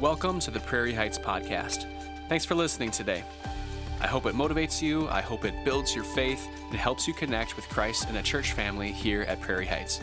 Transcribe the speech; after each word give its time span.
Welcome 0.00 0.38
to 0.40 0.52
the 0.52 0.60
Prairie 0.60 0.94
Heights 0.94 1.18
Podcast. 1.18 1.86
Thanks 2.28 2.44
for 2.44 2.54
listening 2.54 2.92
today. 2.92 3.24
I 4.00 4.06
hope 4.06 4.26
it 4.26 4.34
motivates 4.36 4.80
you, 4.80 5.08
I 5.08 5.20
hope 5.20 5.44
it 5.44 5.64
builds 5.64 5.92
your 5.92 6.04
faith, 6.04 6.46
and 6.70 6.78
helps 6.78 7.08
you 7.08 7.14
connect 7.14 7.56
with 7.56 7.68
Christ 7.68 8.06
and 8.06 8.16
a 8.16 8.22
church 8.22 8.52
family 8.52 8.92
here 8.92 9.22
at 9.22 9.40
Prairie 9.40 9.66
Heights. 9.66 10.00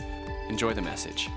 Enjoy 0.50 0.74
the 0.74 0.82
message. 0.82 1.30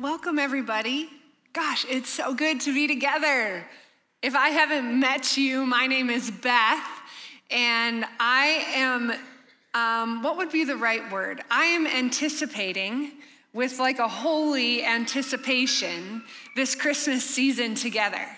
Welcome, 0.00 0.40
everybody. 0.40 1.08
Gosh, 1.52 1.86
it's 1.88 2.08
so 2.08 2.34
good 2.34 2.60
to 2.62 2.74
be 2.74 2.88
together. 2.88 3.64
If 4.20 4.34
I 4.34 4.48
haven't 4.48 4.98
met 4.98 5.36
you, 5.36 5.64
my 5.64 5.86
name 5.86 6.10
is 6.10 6.28
Beth, 6.28 6.88
and 7.52 8.04
I 8.18 8.64
am, 8.74 9.12
um, 9.74 10.24
what 10.24 10.38
would 10.38 10.50
be 10.50 10.64
the 10.64 10.76
right 10.76 11.08
word? 11.12 11.40
I 11.52 11.66
am 11.66 11.86
anticipating 11.86 13.12
with 13.56 13.78
like 13.78 13.98
a 13.98 14.06
holy 14.06 14.84
anticipation 14.84 16.22
this 16.54 16.74
Christmas 16.74 17.24
season 17.24 17.74
together. 17.74 18.28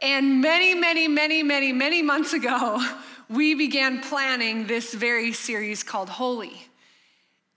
And 0.00 0.40
many, 0.40 0.74
many, 0.74 1.08
many, 1.08 1.42
many, 1.42 1.74
many 1.74 2.00
months 2.00 2.32
ago, 2.32 2.82
we 3.28 3.54
began 3.54 4.00
planning 4.00 4.66
this 4.66 4.94
very 4.94 5.34
series 5.34 5.82
called 5.82 6.08
Holy. 6.08 6.56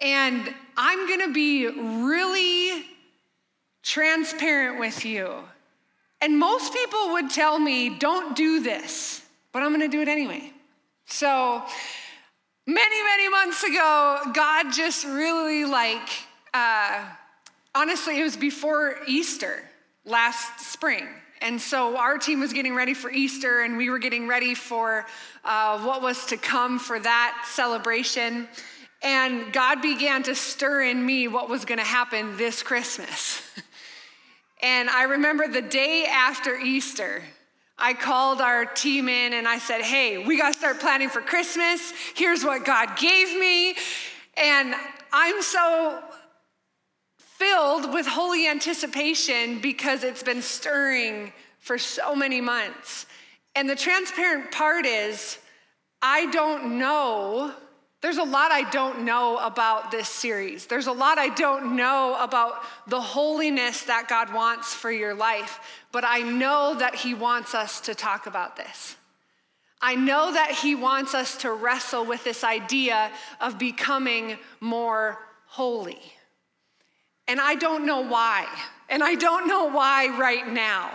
And 0.01 0.53
I'm 0.75 1.07
gonna 1.07 1.31
be 1.31 1.67
really 1.67 2.85
transparent 3.81 4.77
with 4.77 5.05
you. 5.05 5.35
And 6.19 6.37
most 6.37 6.73
people 6.73 7.11
would 7.13 7.29
tell 7.29 7.57
me, 7.59 7.97
don't 7.97 8.35
do 8.35 8.61
this, 8.61 9.21
but 9.53 9.63
I'm 9.63 9.71
gonna 9.71 9.87
do 9.87 10.01
it 10.01 10.09
anyway. 10.09 10.51
So, 11.05 11.63
many, 12.67 13.03
many 13.03 13.29
months 13.29 13.63
ago, 13.63 14.19
God 14.33 14.73
just 14.73 15.05
really 15.05 15.63
like 15.63 16.09
uh, 16.53 17.05
honestly, 17.73 18.19
it 18.19 18.23
was 18.23 18.37
before 18.37 18.97
Easter 19.07 19.63
last 20.05 20.59
spring. 20.59 21.07
And 21.41 21.59
so 21.59 21.97
our 21.97 22.17
team 22.17 22.39
was 22.39 22.53
getting 22.53 22.73
ready 22.73 22.93
for 22.93 23.11
Easter, 23.11 23.61
and 23.61 23.75
we 23.75 23.89
were 23.89 23.99
getting 23.99 24.27
ready 24.27 24.55
for 24.55 25.05
uh, 25.43 25.79
what 25.79 26.01
was 26.01 26.25
to 26.27 26.37
come 26.37 26.79
for 26.79 26.99
that 26.99 27.45
celebration. 27.51 28.47
And 29.01 29.51
God 29.51 29.81
began 29.81 30.23
to 30.23 30.35
stir 30.35 30.83
in 30.83 31.05
me 31.05 31.27
what 31.27 31.49
was 31.49 31.65
going 31.65 31.79
to 31.79 31.85
happen 31.85 32.37
this 32.37 32.63
Christmas. 32.63 33.41
and 34.63 34.89
I 34.89 35.03
remember 35.03 35.49
the 35.49 35.61
day 35.61 36.05
after 36.05 36.55
Easter, 36.55 37.21
I 37.77 37.93
called 37.93 38.39
our 38.39 38.63
team 38.63 39.09
in 39.09 39.33
and 39.33 39.45
I 39.45 39.57
said, 39.57 39.81
Hey, 39.81 40.25
we 40.25 40.37
got 40.37 40.53
to 40.53 40.57
start 40.57 40.79
planning 40.79 41.09
for 41.09 41.19
Christmas. 41.19 41.91
Here's 42.15 42.45
what 42.45 42.63
God 42.63 42.97
gave 42.97 43.37
me. 43.37 43.75
And 44.37 44.73
I'm 45.11 45.41
so 45.41 46.01
filled 47.43 47.93
with 47.93 48.07
holy 48.07 48.47
anticipation 48.47 49.59
because 49.59 50.05
it's 50.05 50.23
been 50.23 50.41
stirring 50.41 51.33
for 51.59 51.77
so 51.77 52.15
many 52.15 52.39
months. 52.39 53.05
And 53.53 53.69
the 53.69 53.75
transparent 53.75 54.49
part 54.51 54.85
is, 54.85 55.37
I 56.01 56.27
don't 56.27 56.79
know. 56.79 57.53
There's 58.01 58.17
a 58.17 58.23
lot 58.23 58.51
I 58.51 58.69
don't 58.69 59.03
know 59.03 59.37
about 59.39 59.91
this 59.91 60.07
series. 60.07 60.67
There's 60.67 60.87
a 60.87 60.93
lot 60.93 61.17
I 61.17 61.29
don't 61.35 61.75
know 61.75 62.15
about 62.17 62.63
the 62.87 63.01
holiness 63.01 63.83
that 63.83 64.07
God 64.07 64.33
wants 64.33 64.73
for 64.73 64.91
your 64.91 65.13
life, 65.13 65.59
but 65.91 66.05
I 66.05 66.19
know 66.19 66.75
that 66.75 66.95
He 66.95 67.13
wants 67.13 67.53
us 67.53 67.81
to 67.81 67.93
talk 67.93 68.25
about 68.25 68.55
this. 68.55 68.95
I 69.81 69.95
know 69.95 70.31
that 70.31 70.51
He 70.51 70.75
wants 70.75 71.13
us 71.13 71.35
to 71.37 71.51
wrestle 71.51 72.05
with 72.05 72.23
this 72.23 72.45
idea 72.45 73.11
of 73.41 73.59
becoming 73.59 74.37
more 74.61 75.19
holy. 75.45 75.99
And 77.33 77.41
I 77.41 77.55
don't 77.55 77.87
know 77.87 78.01
why. 78.01 78.45
And 78.89 79.03
I 79.03 79.15
don't 79.15 79.47
know 79.47 79.65
why 79.65 80.15
right 80.19 80.47
now. 80.47 80.91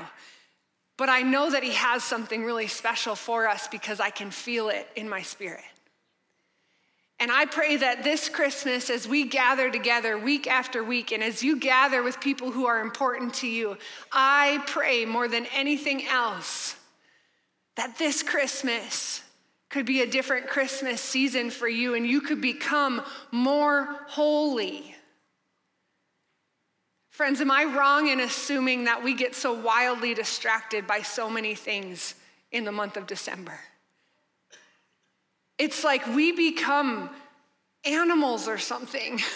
But 0.96 1.08
I 1.08 1.22
know 1.22 1.50
that 1.50 1.64
He 1.64 1.72
has 1.72 2.04
something 2.04 2.44
really 2.44 2.68
special 2.68 3.16
for 3.16 3.48
us 3.48 3.66
because 3.66 3.98
I 3.98 4.10
can 4.10 4.30
feel 4.30 4.68
it 4.68 4.86
in 4.94 5.08
my 5.08 5.20
spirit. 5.20 5.64
And 7.18 7.32
I 7.32 7.46
pray 7.46 7.78
that 7.78 8.04
this 8.04 8.28
Christmas, 8.28 8.88
as 8.88 9.08
we 9.08 9.24
gather 9.24 9.68
together 9.68 10.16
week 10.16 10.46
after 10.46 10.84
week, 10.84 11.10
and 11.10 11.24
as 11.24 11.42
you 11.42 11.58
gather 11.58 12.04
with 12.04 12.20
people 12.20 12.52
who 12.52 12.66
are 12.66 12.82
important 12.82 13.34
to 13.34 13.48
you, 13.48 13.76
I 14.12 14.62
pray 14.68 15.04
more 15.06 15.26
than 15.26 15.44
anything 15.46 16.06
else 16.06 16.76
that 17.74 17.98
this 17.98 18.22
Christmas 18.22 19.24
could 19.70 19.86
be 19.86 20.02
a 20.02 20.06
different 20.06 20.46
Christmas 20.46 21.00
season 21.00 21.50
for 21.50 21.66
you 21.66 21.94
and 21.94 22.06
you 22.06 22.20
could 22.20 22.40
become 22.40 23.02
more 23.32 24.04
holy 24.06 24.94
Friends, 27.18 27.40
am 27.40 27.50
I 27.50 27.64
wrong 27.64 28.06
in 28.06 28.20
assuming 28.20 28.84
that 28.84 29.02
we 29.02 29.12
get 29.12 29.34
so 29.34 29.52
wildly 29.52 30.14
distracted 30.14 30.86
by 30.86 31.02
so 31.02 31.28
many 31.28 31.56
things 31.56 32.14
in 32.52 32.62
the 32.62 32.70
month 32.70 32.96
of 32.96 33.08
December? 33.08 33.58
It's 35.58 35.82
like 35.82 36.06
we 36.06 36.30
become 36.30 37.10
animals 37.84 38.46
or 38.46 38.56
something. 38.58 39.20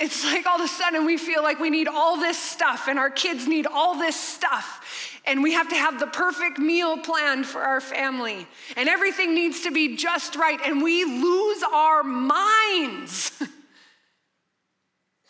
It's 0.00 0.24
like 0.24 0.46
all 0.46 0.56
of 0.56 0.64
a 0.64 0.68
sudden 0.68 1.06
we 1.06 1.16
feel 1.16 1.44
like 1.44 1.60
we 1.60 1.70
need 1.70 1.86
all 1.86 2.16
this 2.16 2.36
stuff, 2.36 2.88
and 2.88 2.98
our 2.98 3.10
kids 3.10 3.46
need 3.46 3.68
all 3.68 3.96
this 3.96 4.16
stuff, 4.16 5.20
and 5.24 5.44
we 5.44 5.52
have 5.52 5.68
to 5.68 5.76
have 5.76 6.00
the 6.00 6.08
perfect 6.08 6.58
meal 6.58 6.98
planned 6.98 7.46
for 7.46 7.60
our 7.60 7.80
family, 7.80 8.48
and 8.76 8.88
everything 8.88 9.32
needs 9.32 9.60
to 9.60 9.70
be 9.70 9.96
just 9.96 10.34
right, 10.34 10.58
and 10.66 10.82
we 10.82 11.04
lose 11.04 11.62
our 11.72 12.02
minds. 12.02 13.30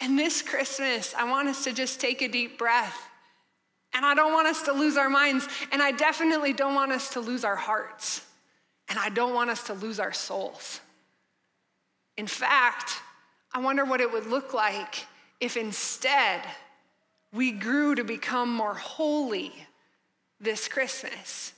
And 0.03 0.19
this 0.19 0.43
Christmas, 0.43 1.15
I 1.17 1.31
want 1.31 1.47
us 1.47 1.63
to 1.63 1.73
just 1.73 2.01
take 2.01 2.23
a 2.23 2.29
deep 2.29 2.59
breath. 2.59 3.09
And 3.95 4.05
I 4.05 4.15
don't 4.15 4.33
want 4.33 4.49
us 4.49 4.63
to 4.63 4.73
lose 4.73 4.97
our 4.97 5.09
minds. 5.09 5.47
And 5.71 5.81
I 5.81 5.93
definitely 5.93 6.53
don't 6.53 6.75
want 6.75 6.91
us 6.91 7.11
to 7.11 7.21
lose 7.21 7.45
our 7.45 7.55
hearts. 7.55 8.27
And 8.89 8.99
I 8.99 9.11
don't 9.11 9.33
want 9.33 9.51
us 9.51 9.63
to 9.65 9.75
lose 9.75 10.01
our 10.01 10.13
souls. 10.13 10.81
In 12.17 12.27
fact, 12.27 12.95
I 13.55 13.61
wonder 13.61 13.85
what 13.85 14.01
it 14.01 14.11
would 14.11 14.27
look 14.27 14.53
like 14.53 15.07
if 15.39 15.57
instead 15.57 16.41
we 17.33 17.53
grew 17.53 17.95
to 17.95 18.03
become 18.03 18.53
more 18.53 18.75
holy 18.75 19.53
this 20.41 20.67
Christmas. 20.67 21.53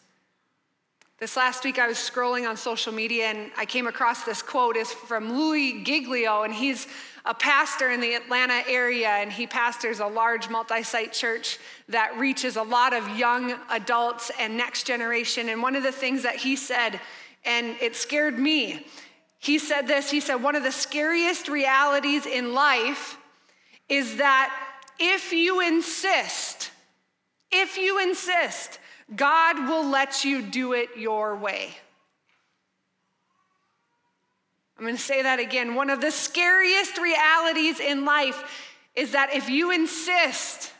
This 1.19 1.35
last 1.35 1.65
week, 1.65 1.79
I 1.79 1.89
was 1.89 1.97
scrolling 1.97 2.47
on 2.47 2.59
social 2.59 2.93
media 2.93 3.27
and 3.27 3.51
I 3.57 3.65
came 3.65 3.87
across 3.87 4.25
this 4.25 4.43
quote. 4.43 4.77
It's 4.77 4.93
from 4.93 5.33
Louis 5.33 5.83
Giglio, 5.83 6.43
and 6.43 6.53
he's 6.53 6.87
a 7.25 7.35
pastor 7.35 7.91
in 7.91 8.01
the 8.01 8.15
Atlanta 8.15 8.63
area, 8.69 9.09
and 9.09 9.33
he 9.33 9.47
pastors 9.47 10.01
a 10.01 10.07
large 10.07 10.51
multi 10.51 10.83
site 10.83 11.13
church 11.13 11.59
that 11.89 12.19
reaches 12.19 12.57
a 12.57 12.63
lot 12.63 12.93
of 12.93 13.17
young 13.17 13.55
adults 13.71 14.31
and 14.39 14.57
next 14.57 14.87
generation. 14.87 15.49
And 15.49 15.63
one 15.63 15.75
of 15.75 15.83
the 15.83 15.93
things 15.93 16.23
that 16.25 16.37
he 16.37 16.55
said, 16.55 17.01
and 17.45 17.77
it 17.81 17.97
scared 17.97 18.39
me, 18.39 18.87
he 19.39 19.59
said 19.59 19.87
this 19.87 20.11
he 20.11 20.21
said, 20.21 20.37
One 20.37 20.55
of 20.55 20.63
the 20.63 20.73
scariest 20.73 21.49
realities 21.49 22.27
in 22.27 22.53
life 22.53 23.19
is 23.89 24.17
that 24.17 24.55
if 24.99 25.33
you 25.33 25.61
insist, 25.61 26.71
if 27.51 27.77
you 27.77 28.01
insist, 28.03 28.79
God 29.15 29.69
will 29.69 29.87
let 29.89 30.25
you 30.25 30.43
do 30.43 30.73
it 30.73 30.91
your 30.97 31.37
way. 31.37 31.71
I'm 34.85 34.89
going 34.89 34.99
to 34.99 35.03
say 35.03 35.23
that 35.23 35.39
again. 35.39 35.75
One 35.77 35.89
of 35.89 36.03
the 36.03 36.11
scariest 36.11 36.99
realities 36.99 37.81
in 37.81 38.05
life 38.05 38.69
is 38.95 39.13
that 39.13 39.33
if 39.33 39.49
you 39.49 39.71
insist, 39.71 40.71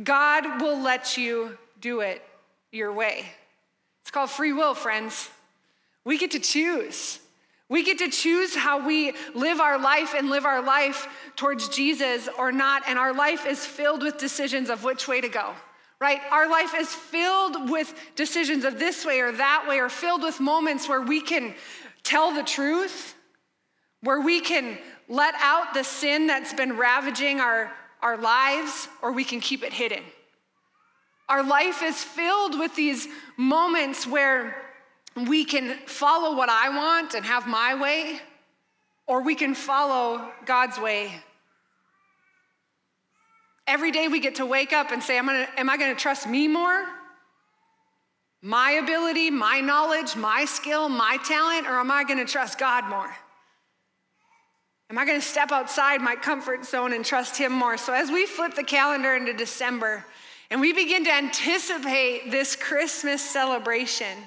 God 0.00 0.62
will 0.62 0.80
let 0.80 1.16
you 1.16 1.58
do 1.80 1.98
it 1.98 2.22
your 2.70 2.92
way. 2.92 3.26
It's 4.02 4.12
called 4.12 4.30
free 4.30 4.52
will, 4.52 4.74
friends. 4.74 5.28
We 6.04 6.16
get 6.16 6.30
to 6.30 6.38
choose. 6.38 7.18
We 7.68 7.82
get 7.82 7.98
to 7.98 8.08
choose 8.08 8.54
how 8.54 8.86
we 8.86 9.14
live 9.34 9.58
our 9.58 9.80
life 9.80 10.14
and 10.16 10.30
live 10.30 10.44
our 10.44 10.62
life 10.62 11.08
towards 11.34 11.70
Jesus 11.70 12.28
or 12.38 12.52
not. 12.52 12.84
And 12.86 13.00
our 13.00 13.12
life 13.12 13.46
is 13.46 13.66
filled 13.66 14.04
with 14.04 14.16
decisions 14.16 14.70
of 14.70 14.84
which 14.84 15.08
way 15.08 15.20
to 15.20 15.28
go 15.28 15.54
right? 16.00 16.20
Our 16.32 16.50
life 16.50 16.74
is 16.76 16.92
filled 16.92 17.70
with 17.70 17.94
decisions 18.16 18.64
of 18.64 18.76
this 18.76 19.06
way 19.06 19.20
or 19.20 19.30
that 19.30 19.66
way, 19.68 19.78
or 19.78 19.88
filled 19.88 20.24
with 20.24 20.40
moments 20.40 20.88
where 20.88 21.00
we 21.00 21.20
can 21.20 21.54
tell 22.04 22.34
the 22.34 22.42
truth, 22.42 23.14
where 24.02 24.20
we 24.20 24.40
can 24.40 24.78
let 25.08 25.34
out 25.38 25.74
the 25.74 25.84
sin 25.84 26.26
that's 26.26 26.52
been 26.52 26.76
ravaging 26.76 27.40
our, 27.40 27.72
our 28.00 28.16
lives, 28.16 28.88
or 29.00 29.12
we 29.12 29.24
can 29.24 29.40
keep 29.40 29.62
it 29.62 29.72
hidden. 29.72 30.02
Our 31.28 31.42
life 31.42 31.82
is 31.82 32.02
filled 32.02 32.58
with 32.58 32.74
these 32.74 33.06
moments 33.36 34.06
where 34.06 34.56
we 35.28 35.44
can 35.44 35.78
follow 35.86 36.36
what 36.36 36.48
I 36.48 36.68
want 36.68 37.14
and 37.14 37.24
have 37.24 37.46
my 37.46 37.80
way, 37.80 38.20
or 39.06 39.22
we 39.22 39.34
can 39.34 39.54
follow 39.54 40.30
God's 40.46 40.78
way 40.78 41.12
Every 43.66 43.92
day 43.92 44.08
we 44.08 44.20
get 44.20 44.36
to 44.36 44.46
wake 44.46 44.72
up 44.72 44.90
and 44.90 45.02
say, 45.02 45.18
Am 45.18 45.28
I, 45.28 45.48
am 45.56 45.70
I 45.70 45.76
going 45.76 45.94
to 45.94 46.00
trust 46.00 46.26
me 46.26 46.48
more? 46.48 46.84
My 48.42 48.72
ability, 48.72 49.30
my 49.30 49.60
knowledge, 49.60 50.16
my 50.16 50.44
skill, 50.44 50.88
my 50.88 51.16
talent, 51.24 51.68
or 51.68 51.78
am 51.78 51.92
I 51.92 52.02
going 52.02 52.18
to 52.18 52.30
trust 52.30 52.58
God 52.58 52.88
more? 52.88 53.14
Am 54.90 54.98
I 54.98 55.06
going 55.06 55.20
to 55.20 55.26
step 55.26 55.52
outside 55.52 56.00
my 56.00 56.16
comfort 56.16 56.66
zone 56.66 56.92
and 56.92 57.04
trust 57.04 57.36
Him 57.36 57.52
more? 57.52 57.78
So, 57.78 57.94
as 57.94 58.10
we 58.10 58.26
flip 58.26 58.54
the 58.54 58.64
calendar 58.64 59.14
into 59.14 59.32
December 59.32 60.04
and 60.50 60.60
we 60.60 60.72
begin 60.72 61.04
to 61.04 61.12
anticipate 61.12 62.32
this 62.32 62.56
Christmas 62.56 63.22
celebration, 63.22 64.18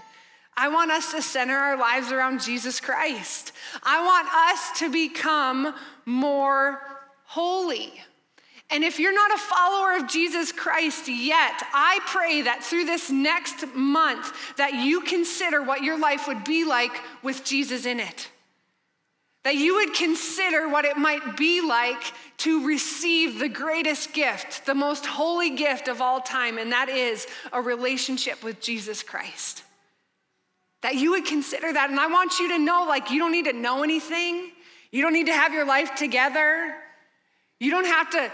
I 0.58 0.70
want 0.70 0.92
us 0.92 1.12
to 1.12 1.22
center 1.22 1.58
our 1.58 1.78
lives 1.78 2.14
around 2.14 2.42
Jesus 2.42 2.80
Christ. 2.80 3.52
I 3.84 4.04
want 4.04 4.28
us 4.34 4.80
to 4.80 4.90
become 4.90 5.76
more 6.06 6.80
holy. 7.26 7.92
And 8.72 8.84
if 8.84 9.00
you're 9.00 9.14
not 9.14 9.32
a 9.32 9.38
follower 9.38 9.96
of 9.96 10.08
Jesus 10.08 10.52
Christ 10.52 11.08
yet, 11.08 11.54
I 11.74 12.00
pray 12.08 12.42
that 12.44 12.64
through 12.64 12.86
this 12.86 13.12
next 13.12 13.64
month 13.76 14.34
that 14.58 14.74
you 14.74 15.02
consider 15.02 15.62
what 15.62 15.84
your 15.84 16.00
life 16.00 16.28
would 16.28 16.44
be 16.44 16.66
like 16.66 17.00
with 17.22 17.44
Jesus 17.44 17.86
in 17.86 18.00
it. 18.00 18.30
That 19.44 19.56
you 19.56 19.76
would 19.76 19.94
consider 19.94 20.68
what 20.68 20.86
it 20.86 20.98
might 20.98 21.38
be 21.38 21.62
like 21.62 22.02
to 22.38 22.66
receive 22.66 23.38
the 23.38 23.48
greatest 23.48 24.12
gift, 24.12 24.66
the 24.66 24.74
most 24.74 25.06
holy 25.06 25.52
gift 25.52 25.88
of 25.88 26.02
all 26.02 26.20
time, 26.20 26.58
and 26.58 26.72
that 26.72 26.90
is 26.90 27.28
a 27.54 27.62
relationship 27.62 28.44
with 28.44 28.60
Jesus 28.60 29.04
Christ. 29.04 29.62
That 30.82 30.96
you 30.96 31.12
would 31.12 31.26
consider 31.26 31.72
that. 31.72 31.92
And 31.92 32.00
I 32.00 32.08
want 32.08 32.40
you 32.40 32.50
to 32.50 32.58
know 32.58 32.86
like, 32.88 33.12
you 33.12 33.20
don't 33.20 33.32
need 33.32 33.46
to 33.46 33.54
know 33.54 33.84
anything, 33.84 34.50
you 34.92 35.04
don't 35.04 35.14
need 35.14 35.28
to 35.28 35.34
have 35.34 35.54
your 35.54 35.66
life 35.66 35.94
together, 35.94 36.74
you 37.60 37.70
don't 37.70 37.86
have 37.86 38.10
to 38.10 38.32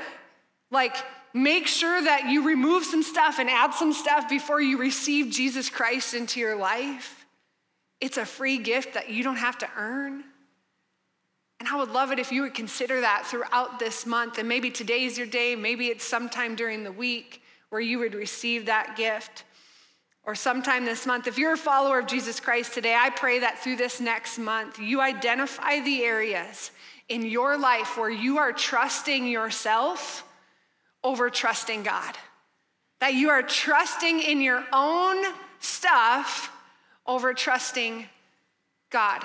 like 0.71 0.95
make 1.33 1.67
sure 1.67 2.01
that 2.01 2.29
you 2.29 2.47
remove 2.47 2.83
some 2.83 3.03
stuff 3.03 3.39
and 3.39 3.49
add 3.49 3.73
some 3.73 3.93
stuff 3.93 4.29
before 4.29 4.61
you 4.61 4.77
receive 4.77 5.29
Jesus 5.29 5.69
Christ 5.69 6.13
into 6.13 6.39
your 6.39 6.55
life. 6.55 7.25
It's 7.99 8.17
a 8.17 8.25
free 8.25 8.57
gift 8.57 8.95
that 8.95 9.09
you 9.09 9.23
don't 9.23 9.35
have 9.35 9.57
to 9.59 9.69
earn. 9.77 10.23
And 11.59 11.69
I 11.69 11.77
would 11.77 11.91
love 11.91 12.11
it 12.11 12.17
if 12.17 12.31
you 12.31 12.41
would 12.41 12.55
consider 12.55 13.01
that 13.01 13.27
throughout 13.27 13.77
this 13.77 14.07
month. 14.07 14.39
And 14.39 14.49
maybe 14.49 14.71
today's 14.71 15.17
your 15.17 15.27
day, 15.27 15.55
maybe 15.55 15.87
it's 15.87 16.03
sometime 16.03 16.55
during 16.55 16.83
the 16.83 16.91
week 16.91 17.43
where 17.69 17.81
you 17.81 17.99
would 17.99 18.15
receive 18.15 18.65
that 18.65 18.97
gift. 18.97 19.43
Or 20.23 20.35
sometime 20.35 20.85
this 20.85 21.05
month. 21.05 21.27
If 21.27 21.37
you're 21.37 21.53
a 21.53 21.57
follower 21.57 21.99
of 21.99 22.07
Jesus 22.07 22.39
Christ 22.39 22.73
today, 22.73 22.95
I 22.95 23.09
pray 23.09 23.39
that 23.39 23.59
through 23.59 23.75
this 23.75 23.99
next 23.99 24.37
month, 24.37 24.79
you 24.79 25.01
identify 25.01 25.79
the 25.79 26.03
areas 26.03 26.71
in 27.09 27.25
your 27.25 27.57
life 27.57 27.97
where 27.97 28.09
you 28.09 28.37
are 28.37 28.51
trusting 28.51 29.27
yourself 29.27 30.23
over 31.03 31.29
trusting 31.29 31.83
God. 31.83 32.15
That 32.99 33.13
you 33.13 33.29
are 33.29 33.41
trusting 33.41 34.21
in 34.21 34.41
your 34.41 34.63
own 34.71 35.23
stuff 35.59 36.51
over 37.05 37.33
trusting 37.33 38.05
God. 38.89 39.23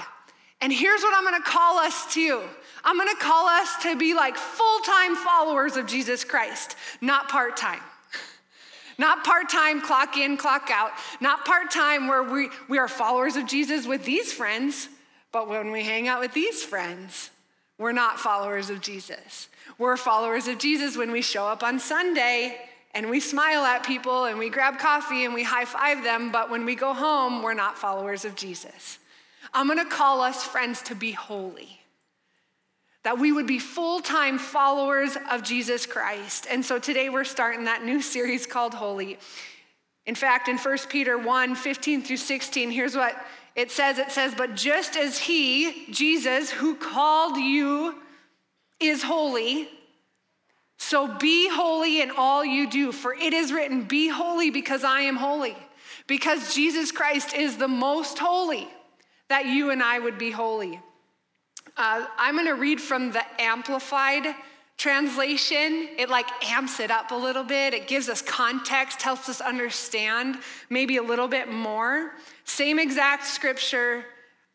And 0.60 0.72
here's 0.72 1.02
what 1.02 1.14
I'm 1.14 1.24
gonna 1.24 1.44
call 1.44 1.78
us 1.78 2.12
to 2.14 2.42
I'm 2.84 2.96
gonna 2.96 3.16
call 3.16 3.46
us 3.48 3.82
to 3.82 3.96
be 3.96 4.14
like 4.14 4.36
full 4.36 4.80
time 4.80 5.16
followers 5.16 5.76
of 5.76 5.86
Jesus 5.86 6.24
Christ, 6.24 6.76
not 7.00 7.28
part 7.28 7.56
time. 7.56 7.80
Not 8.98 9.24
part 9.24 9.50
time, 9.50 9.82
clock 9.82 10.16
in, 10.16 10.38
clock 10.38 10.70
out. 10.72 10.90
Not 11.20 11.44
part 11.44 11.70
time 11.70 12.08
where 12.08 12.22
we, 12.22 12.48
we 12.66 12.78
are 12.78 12.88
followers 12.88 13.36
of 13.36 13.46
Jesus 13.46 13.86
with 13.86 14.06
these 14.06 14.32
friends, 14.32 14.88
but 15.32 15.50
when 15.50 15.70
we 15.70 15.82
hang 15.82 16.08
out 16.08 16.20
with 16.20 16.32
these 16.32 16.62
friends, 16.62 17.28
we're 17.76 17.92
not 17.92 18.18
followers 18.18 18.70
of 18.70 18.80
Jesus. 18.80 19.48
We're 19.78 19.98
followers 19.98 20.48
of 20.48 20.58
Jesus 20.58 20.96
when 20.96 21.12
we 21.12 21.20
show 21.20 21.46
up 21.46 21.62
on 21.62 21.78
Sunday 21.78 22.56
and 22.94 23.10
we 23.10 23.20
smile 23.20 23.62
at 23.64 23.84
people 23.84 24.24
and 24.24 24.38
we 24.38 24.48
grab 24.48 24.78
coffee 24.78 25.26
and 25.26 25.34
we 25.34 25.42
high 25.42 25.66
five 25.66 26.02
them, 26.02 26.32
but 26.32 26.50
when 26.50 26.64
we 26.64 26.74
go 26.74 26.94
home, 26.94 27.42
we're 27.42 27.52
not 27.52 27.76
followers 27.76 28.24
of 28.24 28.34
Jesus. 28.34 28.98
I'm 29.52 29.68
gonna 29.68 29.84
call 29.84 30.22
us 30.22 30.42
friends 30.42 30.80
to 30.82 30.94
be 30.94 31.12
holy. 31.12 31.80
That 33.02 33.18
we 33.18 33.32
would 33.32 33.46
be 33.46 33.58
full 33.58 34.00
time 34.00 34.38
followers 34.38 35.16
of 35.30 35.42
Jesus 35.42 35.84
Christ. 35.84 36.46
And 36.50 36.64
so 36.64 36.78
today 36.78 37.10
we're 37.10 37.24
starting 37.24 37.64
that 37.64 37.84
new 37.84 38.00
series 38.00 38.46
called 38.46 38.72
Holy. 38.72 39.18
In 40.06 40.14
fact, 40.14 40.48
in 40.48 40.56
1 40.56 40.78
Peter 40.88 41.18
1 41.18 41.54
15 41.54 42.02
through 42.02 42.16
16, 42.16 42.70
here's 42.70 42.96
what 42.96 43.14
it 43.54 43.70
says 43.70 43.98
it 43.98 44.10
says, 44.10 44.34
But 44.34 44.54
just 44.56 44.96
as 44.96 45.18
He, 45.18 45.86
Jesus, 45.90 46.50
who 46.50 46.74
called 46.74 47.36
you, 47.36 47.94
is 48.80 49.02
holy, 49.02 49.68
so 50.78 51.08
be 51.18 51.48
holy 51.48 52.02
in 52.02 52.10
all 52.10 52.44
you 52.44 52.68
do. 52.68 52.92
For 52.92 53.14
it 53.14 53.32
is 53.32 53.52
written, 53.52 53.84
Be 53.84 54.08
holy 54.08 54.50
because 54.50 54.84
I 54.84 55.00
am 55.02 55.16
holy. 55.16 55.56
Because 56.06 56.54
Jesus 56.54 56.92
Christ 56.92 57.34
is 57.34 57.56
the 57.56 57.68
most 57.68 58.18
holy 58.18 58.68
that 59.28 59.46
you 59.46 59.70
and 59.70 59.82
I 59.82 59.98
would 59.98 60.18
be 60.18 60.30
holy. 60.30 60.80
Uh, 61.76 62.06
I'm 62.16 62.34
going 62.34 62.46
to 62.46 62.52
read 62.52 62.80
from 62.80 63.12
the 63.12 63.22
Amplified 63.40 64.34
translation. 64.76 65.88
It 65.98 66.08
like 66.08 66.26
amps 66.44 66.80
it 66.80 66.90
up 66.90 67.10
a 67.10 67.14
little 67.14 67.42
bit. 67.42 67.74
It 67.74 67.88
gives 67.88 68.08
us 68.08 68.22
context, 68.22 69.02
helps 69.02 69.28
us 69.28 69.40
understand 69.40 70.38
maybe 70.70 70.98
a 70.98 71.02
little 71.02 71.28
bit 71.28 71.50
more. 71.50 72.12
Same 72.44 72.78
exact 72.78 73.26
scripture, 73.26 74.04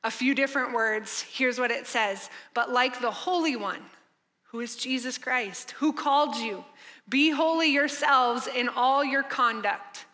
a 0.03 0.12
few 0.12 0.33
different 0.33 0.74
words. 0.74 1.25
Here's 1.31 1.59
what 1.59 1.71
it 1.71 1.88
says 1.88 2.29
But 2.53 2.71
like 2.71 3.01
the 3.01 3.12
Holy 3.12 3.56
One, 3.56 3.81
who 4.51 4.59
is 4.59 4.75
Jesus 4.75 5.18
Christ, 5.18 5.71
who 5.71 5.94
called 5.94 6.36
you, 6.36 6.63
be 7.09 7.31
holy 7.31 7.68
yourselves 7.71 8.48
in 8.48 8.69
all 8.69 9.03
your 9.03 9.24
conduct 9.24 10.06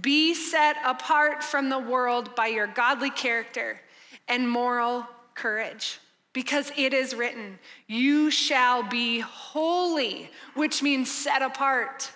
be 0.00 0.34
set 0.34 0.76
apart 0.84 1.42
from 1.42 1.68
the 1.68 1.78
world 1.78 2.34
by 2.34 2.48
your 2.48 2.66
godly 2.66 3.10
character 3.10 3.80
and 4.28 4.48
moral 4.48 5.06
courage. 5.34 6.00
Because 6.32 6.70
it 6.76 6.92
is 6.92 7.14
written, 7.14 7.58
You 7.86 8.30
shall 8.30 8.82
be 8.82 9.20
holy, 9.20 10.30
which 10.54 10.82
means 10.82 11.10
set 11.10 11.40
apart. 11.40 12.10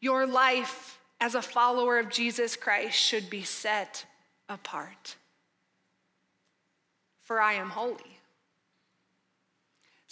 Your 0.00 0.26
life 0.26 0.98
as 1.20 1.34
a 1.34 1.42
follower 1.42 1.98
of 1.98 2.10
Jesus 2.10 2.56
Christ 2.56 2.98
should 2.98 3.30
be 3.30 3.42
set 3.42 4.04
apart. 4.48 5.16
For 7.22 7.40
I 7.40 7.54
am 7.54 7.70
holy. 7.70 8.11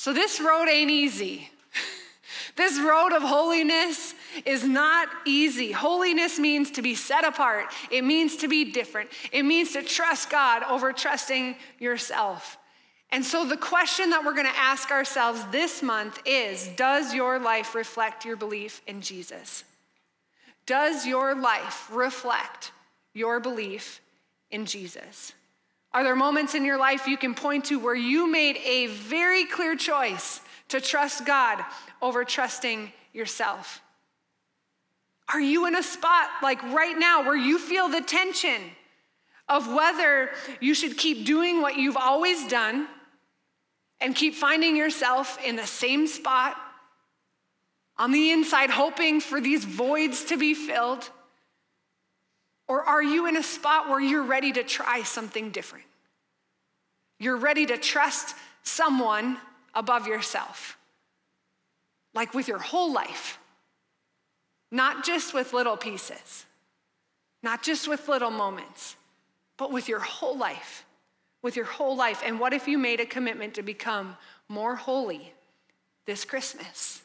So 0.01 0.15
this 0.15 0.41
road 0.41 0.67
ain't 0.67 0.91
easy. 0.91 1.51
this 2.57 2.81
road 2.81 3.13
of 3.13 3.21
holiness 3.21 4.15
is 4.47 4.65
not 4.65 5.11
easy. 5.27 5.73
Holiness 5.73 6.39
means 6.39 6.71
to 6.71 6.81
be 6.81 6.95
set 6.95 7.23
apart, 7.23 7.67
it 7.91 8.03
means 8.03 8.37
to 8.37 8.49
be 8.49 8.73
different, 8.73 9.11
it 9.31 9.43
means 9.43 9.75
to 9.75 9.83
trust 9.83 10.31
God 10.31 10.63
over 10.63 10.95
trusting 10.95 11.55
yourself. 11.79 12.57
And 13.11 13.23
so, 13.23 13.45
the 13.45 13.59
question 13.59 14.09
that 14.09 14.25
we're 14.25 14.33
going 14.33 14.47
to 14.47 14.59
ask 14.59 14.91
ourselves 14.91 15.45
this 15.53 15.83
month 15.83 16.19
is 16.25 16.69
Does 16.77 17.13
your 17.13 17.39
life 17.39 17.75
reflect 17.75 18.25
your 18.25 18.37
belief 18.37 18.81
in 18.87 19.03
Jesus? 19.03 19.65
Does 20.65 21.07
your 21.07 21.35
life 21.35 21.91
reflect 21.93 22.73
your 23.13 23.39
belief 23.39 24.01
in 24.51 24.65
Jesus? 24.65 25.35
Are 25.93 26.05
there 26.05 26.17
moments 26.17 26.55
in 26.55 26.65
your 26.65 26.79
life 26.79 27.09
you 27.09 27.17
can 27.17 27.35
point 27.35 27.67
to 27.67 27.79
where 27.79 27.95
you 27.95 28.31
made 28.31 28.59
a 28.65 28.87
very 28.87 29.45
clear 29.45 29.75
choice 29.75 30.41
to 30.69 30.81
trust 30.81 31.27
God 31.27 31.65
over 32.01 32.25
trusting 32.25 32.93
yourself? 33.13 33.81
Are 35.33 35.41
you 35.41 35.67
in 35.67 35.77
a 35.77 35.83
spot 35.83 36.29
like 36.43 36.63
right 36.63 36.97
now 36.97 37.23
where 37.23 37.37
you 37.37 37.59
feel 37.59 37.89
the 37.89 38.01
tension 38.01 38.61
of 39.49 39.73
whether 39.73 40.31
you 40.61 40.75
should 40.75 40.97
keep 40.97 41.27
doing 41.27 41.61
what 41.61 41.77
you've 41.77 41.97
always 41.97 42.47
done 42.47 42.87
and 44.01 44.15
keep 44.15 44.35
finding 44.35 44.77
yourself 44.77 45.39
in 45.45 45.57
the 45.57 45.67
same 45.67 46.07
spot 46.07 46.57
on 47.99 48.13
the 48.13 48.31
inside, 48.31 48.71
hoping 48.71 49.21
for 49.21 49.41
these 49.41 49.65
voids 49.65 50.25
to 50.25 50.37
be 50.37 50.55
filled? 50.55 51.11
Or 52.71 52.83
are 52.83 53.03
you 53.03 53.27
in 53.27 53.37
a 53.37 53.43
spot 53.43 53.89
where 53.89 54.01
you're 54.01 54.23
ready 54.23 54.53
to 54.53 54.63
try 54.63 55.03
something 55.03 55.51
different? 55.51 55.85
You're 57.19 57.37
ready 57.37 57.67
to 57.67 57.77
trust 57.77 58.37
someone 58.63 59.39
above 59.75 60.07
yourself, 60.07 60.79
like 62.15 62.33
with 62.33 62.49
your 62.49 62.59
whole 62.59 62.93
life 62.93 63.41
not 64.71 65.05
just 65.05 65.35
with 65.35 65.53
little 65.53 65.77
pieces, 65.77 66.47
not 67.43 67.63
just 67.63 67.89
with 67.89 68.09
little 68.09 68.31
moments, 68.31 68.97
but 69.57 69.73
with 69.73 69.89
your 69.89 70.01
whole 70.01 70.37
life. 70.37 70.85
With 71.43 71.57
your 71.57 71.65
whole 71.65 71.97
life. 71.97 72.23
And 72.25 72.39
what 72.39 72.53
if 72.53 72.69
you 72.69 72.77
made 72.77 73.01
a 73.01 73.07
commitment 73.07 73.55
to 73.55 73.63
become 73.63 74.17
more 74.49 74.77
holy 74.77 75.33
this 76.05 76.25
Christmas? 76.25 77.01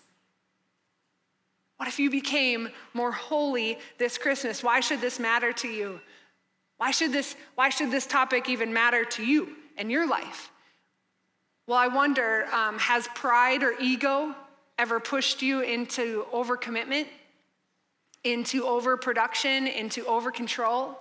What 1.78 1.90
if 1.90 2.00
you 2.00 2.10
became 2.10 2.70
more 2.94 3.12
holy 3.12 3.78
this 3.98 4.18
Christmas? 4.18 4.64
Why 4.64 4.80
should 4.80 5.02
this 5.02 5.20
matter 5.20 5.52
to 5.54 5.68
you? 5.68 6.00
Why 6.78 6.92
should 6.92 7.12
this, 7.12 7.36
why 7.56 7.70
should 7.70 7.92
this 7.92 8.06
topic 8.06 8.50
even 8.50 8.74
matter 8.74 9.06
to 9.06 9.24
you 9.24 9.56
and 9.78 9.92
your 9.92 10.08
life? 10.08 10.52
Well, 11.68 11.78
I 11.78 11.88
wonder 11.88 12.46
um, 12.54 12.78
has 12.80 13.08
pride 13.16 13.64
or 13.64 13.74
ego 13.80 14.36
ever 14.78 15.00
pushed 15.00 15.42
you 15.42 15.62
into 15.62 16.26
overcommitment? 16.34 17.08
into 18.26 18.66
overproduction, 18.66 19.68
into 19.68 20.04
overcontrol? 20.04 20.96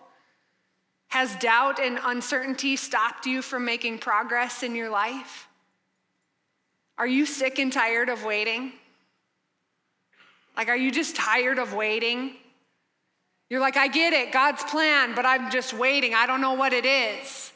Has 1.09 1.35
doubt 1.37 1.81
and 1.81 1.99
uncertainty 2.05 2.77
stopped 2.77 3.27
you 3.27 3.43
from 3.43 3.65
making 3.65 3.99
progress 3.99 4.63
in 4.63 4.77
your 4.77 4.91
life? 4.91 5.49
Are 6.99 7.07
you 7.07 7.27
sick 7.27 7.59
and 7.59 7.73
tired 7.73 8.09
of 8.09 8.25
waiting? 8.25 8.73
Like, 10.57 10.69
are 10.69 10.77
you 10.77 10.91
just 10.91 11.17
tired 11.17 11.59
of 11.59 11.75
waiting? 11.75 12.33
You're 13.51 13.61
like, 13.61 13.77
I 13.77 13.89
get 13.89 14.13
it, 14.13 14.33
God's 14.33 14.63
plan, 14.65 15.15
but 15.15 15.27
I'm 15.27 15.51
just 15.51 15.75
waiting. 15.75 16.15
I 16.15 16.27
don't 16.27 16.41
know 16.41 16.55
what 16.55 16.73
it 16.73 16.87
is. 16.87 17.53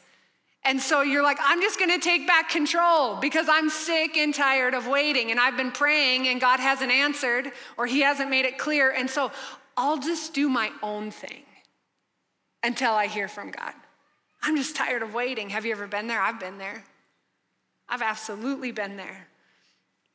And 0.65 0.81
so 0.81 1.03
you're 1.03 1.23
like, 1.23 1.39
I'm 1.41 1.63
just 1.63 1.79
gonna 1.79 1.99
take 1.99 2.27
back 2.27 2.51
control 2.51 3.17
because 3.17 3.49
I'm 3.49 3.71
sick 3.71 4.17
and 4.17 4.35
tired 4.35 4.75
of 4.75 4.87
waiting. 4.87 5.31
And 5.31 5.41
I've 5.41 5.57
been 5.57 5.71
praying 5.71 6.29
and 6.29 6.41
God 6.41 6.61
hasn't 6.61 6.91
answered 6.91 7.53
or 7.77 7.87
He 7.87 8.01
hasn't 8.01 8.29
made 8.29 8.45
it 8.45 8.59
clear. 8.59 8.91
And 8.91 9.09
so 9.09 9.31
I'll 9.77 9.99
just 9.99 10.35
do 10.35 10.49
my 10.49 10.71
own 10.83 11.11
thing 11.11 11.45
until 12.63 12.93
I 12.93 13.07
hear 13.07 13.29
from 13.29 13.51
God. 13.51 13.73
I'm 14.43 14.57
just 14.57 14.77
tired 14.77 15.03
of 15.03 15.15
waiting. 15.15 15.51
Have 15.51 15.65
you 15.65 15.73
ever 15.73 15.87
been 15.87 16.07
there? 16.07 16.21
I've 16.21 16.41
been 16.41 16.59
there. 16.59 16.85
I've 17.89 18.03
absolutely 18.03 18.73
been 18.73 18.97
there. 18.97 19.29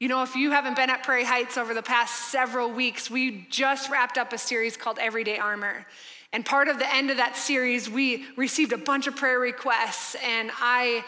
You 0.04 0.10
know, 0.10 0.22
if 0.22 0.36
you 0.36 0.52
haven't 0.52 0.76
been 0.76 0.90
at 0.90 1.04
Prairie 1.04 1.24
Heights 1.24 1.58
over 1.58 1.74
the 1.74 1.82
past 1.82 2.30
several 2.30 2.70
weeks, 2.70 3.10
we 3.10 3.48
just 3.50 3.90
wrapped 3.90 4.18
up 4.18 4.34
a 4.34 4.38
series 4.38 4.76
called 4.76 5.00
Everyday 5.00 5.38
Armor. 5.38 5.86
And 6.34 6.46
part 6.46 6.68
of 6.68 6.78
the 6.78 6.94
end 6.94 7.10
of 7.10 7.16
that 7.16 7.38
series, 7.38 7.90
we 7.90 8.26
received 8.36 8.74
a 8.74 8.78
bunch 8.78 9.08
of 9.08 9.16
prayer 9.16 9.40
requests, 9.40 10.16
and 10.16 10.52
I 10.60 11.06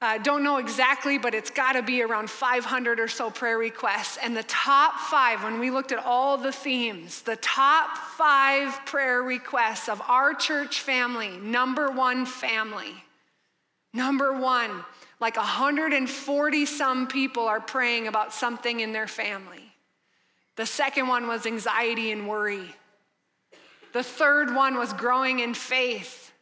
uh, 0.00 0.16
don't 0.16 0.42
know 0.42 0.56
exactly, 0.56 1.18
but 1.18 1.34
it's 1.34 1.50
got 1.50 1.72
to 1.72 1.82
be 1.82 2.00
around 2.00 2.30
500 2.30 2.98
or 2.98 3.08
so 3.08 3.28
prayer 3.28 3.58
requests. 3.58 4.16
And 4.16 4.34
the 4.34 4.44
top 4.44 4.94
five, 4.96 5.44
when 5.44 5.60
we 5.60 5.70
looked 5.70 5.92
at 5.92 6.02
all 6.02 6.38
the 6.38 6.50
themes, 6.50 7.20
the 7.20 7.36
top 7.36 7.94
five 7.98 8.86
prayer 8.86 9.22
requests 9.22 9.86
of 9.86 10.00
our 10.08 10.32
church 10.32 10.80
family, 10.80 11.36
number 11.42 11.90
one 11.90 12.24
family, 12.24 13.04
number 13.92 14.32
one 14.32 14.82
like 15.20 15.36
140 15.36 16.66
some 16.66 17.06
people 17.06 17.44
are 17.44 17.60
praying 17.60 18.08
about 18.08 18.32
something 18.32 18.80
in 18.80 18.92
their 18.92 19.06
family. 19.06 19.72
The 20.56 20.66
second 20.66 21.08
one 21.08 21.26
was 21.26 21.46
anxiety 21.46 22.10
and 22.10 22.28
worry. 22.28 22.74
The 23.92 24.02
third 24.02 24.54
one 24.54 24.76
was 24.76 24.92
growing 24.92 25.40
in 25.40 25.54
faith. 25.54 26.32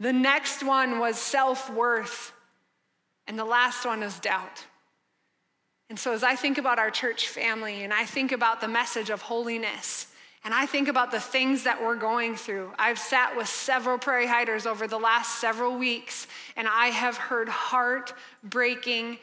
The 0.00 0.12
next 0.12 0.62
one 0.62 0.98
was 0.98 1.16
self 1.18 1.70
worth. 1.70 2.32
And 3.28 3.38
the 3.38 3.44
last 3.44 3.86
one 3.86 4.02
is 4.02 4.18
doubt. 4.18 4.66
And 5.88 5.98
so, 5.98 6.12
as 6.12 6.24
I 6.24 6.34
think 6.34 6.58
about 6.58 6.78
our 6.78 6.90
church 6.90 7.28
family 7.28 7.84
and 7.84 7.92
I 7.92 8.04
think 8.04 8.32
about 8.32 8.60
the 8.60 8.68
message 8.68 9.10
of 9.10 9.22
holiness, 9.22 10.08
and 10.44 10.52
I 10.52 10.66
think 10.66 10.88
about 10.88 11.12
the 11.12 11.20
things 11.20 11.64
that 11.64 11.80
we're 11.80 11.96
going 11.96 12.34
through. 12.34 12.72
I've 12.78 12.98
sat 12.98 13.36
with 13.36 13.46
several 13.46 13.96
prairie 13.96 14.26
hiders 14.26 14.66
over 14.66 14.88
the 14.88 14.98
last 14.98 15.40
several 15.40 15.78
weeks, 15.78 16.26
and 16.56 16.66
I 16.66 16.88
have 16.88 17.16
heard 17.16 17.48
heartbreaking 17.48 19.18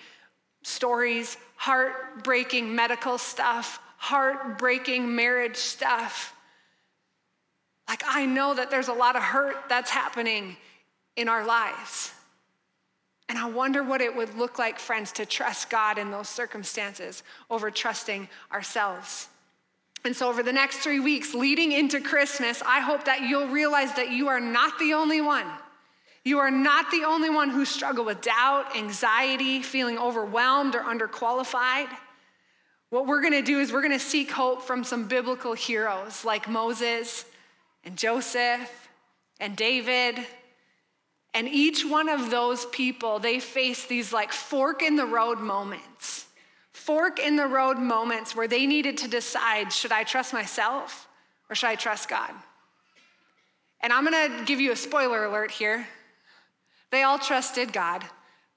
stories, 0.64 1.38
heartbreaking 1.58 2.74
medical 2.74 3.18
stuff, 3.18 3.82
heartbreaking 3.98 5.14
marriage 5.14 5.58
stuff. 5.58 6.34
Like, 7.90 8.04
I 8.06 8.26
know 8.26 8.54
that 8.54 8.72
there's 8.72 8.88
a 8.88 8.94
lot 8.94 9.18
of 9.18 9.24
hurt 9.24 9.68
that's 9.68 9.90
happening 9.90 10.56
in 11.18 11.28
our 11.28 11.46
lives. 11.46 12.14
And 13.28 13.38
I 13.38 13.50
wonder 13.50 13.84
what 13.84 14.00
it 14.00 14.16
would 14.16 14.36
look 14.36 14.58
like, 14.58 14.80
friends, 14.80 15.12
to 15.14 15.26
trust 15.26 15.70
God 15.70 15.98
in 15.98 16.12
those 16.12 16.30
circumstances 16.30 17.24
over 17.50 17.70
trusting 17.70 18.30
ourselves. 18.52 19.28
And 20.06 20.15
so, 20.15 20.29
over 20.29 20.44
the 20.44 20.53
next 20.53 20.77
three 20.77 21.00
weeks 21.00 21.34
leading 21.34 21.72
into 21.72 22.00
Christmas, 22.00 22.62
I 22.65 22.79
hope 22.79 23.06
that 23.06 23.22
you'll 23.24 23.50
realize 23.50 23.94
that 23.96 24.12
you 24.12 24.29
are 24.29 24.39
not 24.39 24.79
the 24.79 24.94
only 24.94 25.20
one. 25.20 25.46
You 26.24 26.39
are 26.39 26.51
not 26.51 26.91
the 26.91 27.03
only 27.06 27.29
one 27.29 27.50
who 27.50 27.65
struggle 27.65 28.06
with 28.06 28.22
doubt, 28.22 28.75
anxiety, 28.75 29.62
feeling 29.62 29.98
overwhelmed 29.98 30.75
or 30.75 30.82
underqualified. 30.82 31.88
What 32.89 33.08
we're 33.08 33.22
going 33.22 33.34
to 33.34 33.41
do 33.41 33.60
is 33.60 33.72
we're 33.72 33.82
going 33.82 33.94
to 33.94 34.00
seek 34.00 34.32
hope 34.32 34.63
from 34.63 34.84
some 34.84 35.08
biblical 35.08 35.53
heroes 35.53 36.25
like 36.25 36.50
Moses 36.50 37.25
and 37.84 37.98
Joseph 37.98 38.89
and 39.39 39.56
David. 39.56 40.18
And 41.34 41.48
each 41.48 41.86
one 41.86 42.10
of 42.10 42.32
those 42.32 42.65
people, 42.68 43.20
they 43.20 43.39
face 43.39 43.86
these 43.86 44.12
like 44.12 44.32
fork 44.32 44.82
in 44.82 44.96
the 44.96 45.06
road 45.06 45.39
moments 45.39 46.25
fork 46.80 47.20
in 47.20 47.36
the 47.36 47.46
road 47.46 47.78
moments 47.78 48.36
where 48.36 48.48
they 48.48 48.66
needed 48.66 48.98
to 48.98 49.08
decide 49.08 49.72
should 49.74 49.92
I 49.92 50.04
trust 50.04 50.34
myself 50.34 51.08
or 51.50 51.56
should 51.56 51.68
I 51.68 51.76
trust 51.76 52.08
God? 52.08 52.32
And 53.82 53.92
I'm 53.92 54.04
gonna 54.04 54.44
give 54.46 54.60
you 54.60 54.72
a 54.72 54.76
spoiler 54.76 55.26
alert 55.26 55.52
here. 55.52 55.88
They 56.92 57.04
all 57.04 57.20
trusted 57.20 57.74
God. 57.74 58.04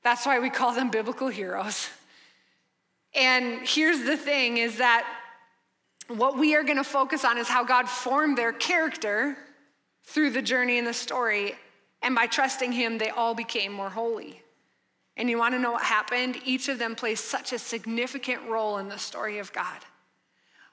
That's 0.02 0.24
why 0.24 0.38
we 0.38 0.50
call 0.50 0.72
them 0.72 0.90
biblical 0.90 1.28
heroes. 1.28 1.88
And 3.14 3.66
here's 3.66 4.02
the 4.04 4.16
thing 4.16 4.56
is 4.56 4.78
that 4.78 5.04
what 6.08 6.38
we 6.38 6.54
are 6.54 6.64
to 6.64 6.84
focus 6.84 7.24
on 7.24 7.38
is 7.38 7.48
how 7.48 7.64
God 7.64 7.88
formed 7.88 8.38
their 8.38 8.52
character 8.52 9.36
through 10.04 10.30
the 10.30 10.42
journey 10.42 10.78
and 10.78 10.86
the 10.86 10.94
story. 10.94 11.54
And 12.02 12.14
by 12.14 12.26
trusting 12.26 12.72
Him, 12.72 12.98
they 12.98 13.10
all 13.10 13.34
became 13.34 13.72
more 13.72 13.90
holy. 13.90 14.42
And 15.16 15.28
you 15.28 15.38
want 15.38 15.54
to 15.54 15.58
know 15.58 15.72
what 15.72 15.82
happened? 15.82 16.38
Each 16.44 16.68
of 16.68 16.78
them 16.78 16.94
plays 16.94 17.20
such 17.20 17.52
a 17.52 17.58
significant 17.58 18.42
role 18.48 18.78
in 18.78 18.88
the 18.88 18.98
story 18.98 19.38
of 19.38 19.52
God. 19.52 19.78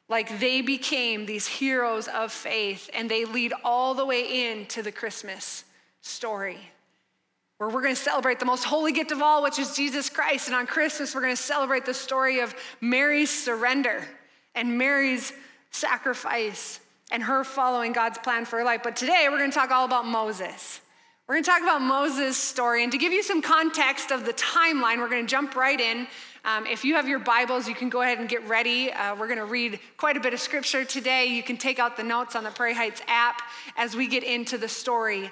Like 0.07 0.39
they 0.39 0.61
became 0.61 1.25
these 1.25 1.45
heroes 1.45 2.07
of 2.07 2.31
faith, 2.31 2.89
and 2.93 3.09
they 3.09 3.25
lead 3.25 3.53
all 3.63 3.93
the 3.93 4.05
way 4.05 4.51
into 4.51 4.81
the 4.81 4.91
Christmas 4.91 5.65
story, 6.01 6.57
where 7.57 7.69
we're 7.69 7.81
going 7.81 7.95
to 7.95 8.01
celebrate 8.01 8.39
the 8.39 8.45
most 8.45 8.63
holy 8.63 8.91
gift 8.91 9.11
of 9.11 9.21
all, 9.21 9.43
which 9.43 9.59
is 9.59 9.75
Jesus 9.75 10.09
Christ. 10.09 10.47
And 10.47 10.55
on 10.55 10.65
Christmas, 10.65 11.13
we're 11.13 11.21
going 11.21 11.35
to 11.35 11.41
celebrate 11.41 11.85
the 11.85 11.93
story 11.93 12.39
of 12.39 12.55
Mary's 12.81 13.29
surrender 13.29 14.03
and 14.55 14.77
Mary's 14.77 15.31
sacrifice 15.69 16.79
and 17.11 17.21
her 17.21 17.43
following 17.43 17.91
God's 17.91 18.17
plan 18.17 18.45
for 18.45 18.57
her 18.57 18.63
life. 18.63 18.81
But 18.83 18.95
today, 18.95 19.27
we're 19.29 19.37
going 19.37 19.51
to 19.51 19.55
talk 19.55 19.71
all 19.71 19.85
about 19.85 20.05
Moses. 20.05 20.81
We're 21.29 21.35
going 21.35 21.43
to 21.43 21.51
talk 21.51 21.61
about 21.61 21.83
Moses' 21.83 22.37
story. 22.37 22.81
And 22.81 22.91
to 22.91 22.97
give 22.97 23.13
you 23.13 23.21
some 23.21 23.43
context 23.43 24.09
of 24.09 24.25
the 24.25 24.33
timeline, 24.33 24.97
we're 24.97 25.09
going 25.09 25.23
to 25.23 25.29
jump 25.29 25.55
right 25.55 25.79
in. 25.79 26.07
Um, 26.43 26.65
if 26.65 26.83
you 26.83 26.95
have 26.95 27.07
your 27.07 27.19
Bibles, 27.19 27.67
you 27.67 27.75
can 27.75 27.87
go 27.87 28.01
ahead 28.01 28.17
and 28.17 28.27
get 28.27 28.47
ready. 28.47 28.91
Uh, 28.91 29.13
we're 29.13 29.27
going 29.27 29.37
to 29.37 29.45
read 29.45 29.79
quite 29.97 30.17
a 30.17 30.19
bit 30.19 30.33
of 30.33 30.39
scripture 30.39 30.83
today. 30.83 31.27
You 31.27 31.43
can 31.43 31.55
take 31.55 31.77
out 31.77 31.97
the 31.97 32.03
notes 32.03 32.35
on 32.35 32.43
the 32.43 32.49
Prairie 32.49 32.73
Heights 32.73 33.03
app 33.07 33.43
as 33.77 33.95
we 33.95 34.07
get 34.07 34.23
into 34.23 34.57
the 34.57 34.67
story. 34.67 35.29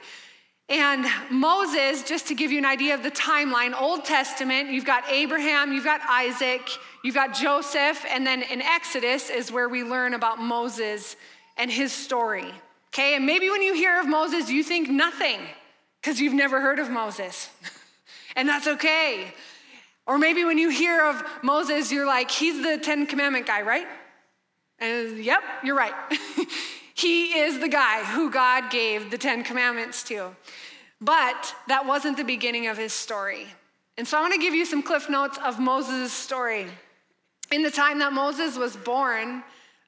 And 0.69 1.03
Moses, 1.31 2.03
just 2.03 2.27
to 2.27 2.35
give 2.35 2.51
you 2.51 2.59
an 2.59 2.65
idea 2.65 2.93
of 2.93 3.01
the 3.01 3.09
timeline, 3.09 3.73
Old 3.73 4.05
Testament, 4.05 4.69
you've 4.69 4.85
got 4.85 5.03
Abraham, 5.09 5.73
you've 5.73 5.83
got 5.83 6.01
Isaac, 6.07 6.61
you've 7.03 7.15
got 7.15 7.33
Joseph, 7.33 8.05
and 8.07 8.23
then 8.23 8.43
in 8.43 8.61
Exodus 8.61 9.31
is 9.31 9.51
where 9.51 9.67
we 9.67 9.83
learn 9.83 10.13
about 10.13 10.39
Moses 10.39 11.15
and 11.57 11.71
his 11.71 11.91
story. 11.91 12.53
Okay, 12.93 13.15
and 13.15 13.25
maybe 13.25 13.49
when 13.49 13.63
you 13.63 13.73
hear 13.73 13.99
of 13.99 14.07
Moses, 14.07 14.51
you 14.51 14.63
think 14.63 14.91
nothing 14.91 15.39
because 16.07 16.21
you've 16.21 16.33
never 16.33 16.61
heard 16.61 16.79
of 16.79 16.89
Moses. 16.89 17.49
and 18.37 18.47
that's 18.47 18.65
okay. 18.65 19.33
Or 20.05 20.17
maybe 20.17 20.45
when 20.45 20.57
you 20.57 20.69
hear 20.69 21.03
of 21.03 21.21
Moses, 21.43 21.91
you're 21.91 22.05
like, 22.05 22.31
he's 22.31 22.63
the 22.63 22.77
Ten 22.77 23.05
Commandment 23.05 23.45
guy, 23.45 23.61
right? 23.61 23.85
And 24.79 25.21
yep, 25.21 25.43
you're 25.65 25.75
right. 25.75 25.91
he 26.93 27.37
is 27.39 27.59
the 27.59 27.67
guy 27.67 28.05
who 28.05 28.31
God 28.31 28.71
gave 28.71 29.11
the 29.11 29.17
Ten 29.17 29.43
Commandments 29.43 30.01
to. 30.03 30.33
But 31.01 31.53
that 31.67 31.85
wasn't 31.85 32.15
the 32.15 32.23
beginning 32.23 32.67
of 32.67 32.77
his 32.77 32.93
story. 32.93 33.45
And 33.97 34.07
so 34.07 34.17
I 34.17 34.21
want 34.21 34.33
to 34.33 34.39
give 34.39 34.53
you 34.53 34.65
some 34.65 34.81
cliff 34.81 35.09
notes 35.09 35.37
of 35.43 35.59
Moses' 35.59 36.13
story. 36.13 36.67
In 37.51 37.63
the 37.63 37.71
time 37.71 37.99
that 37.99 38.13
Moses 38.13 38.57
was 38.57 38.77
born, 38.77 39.43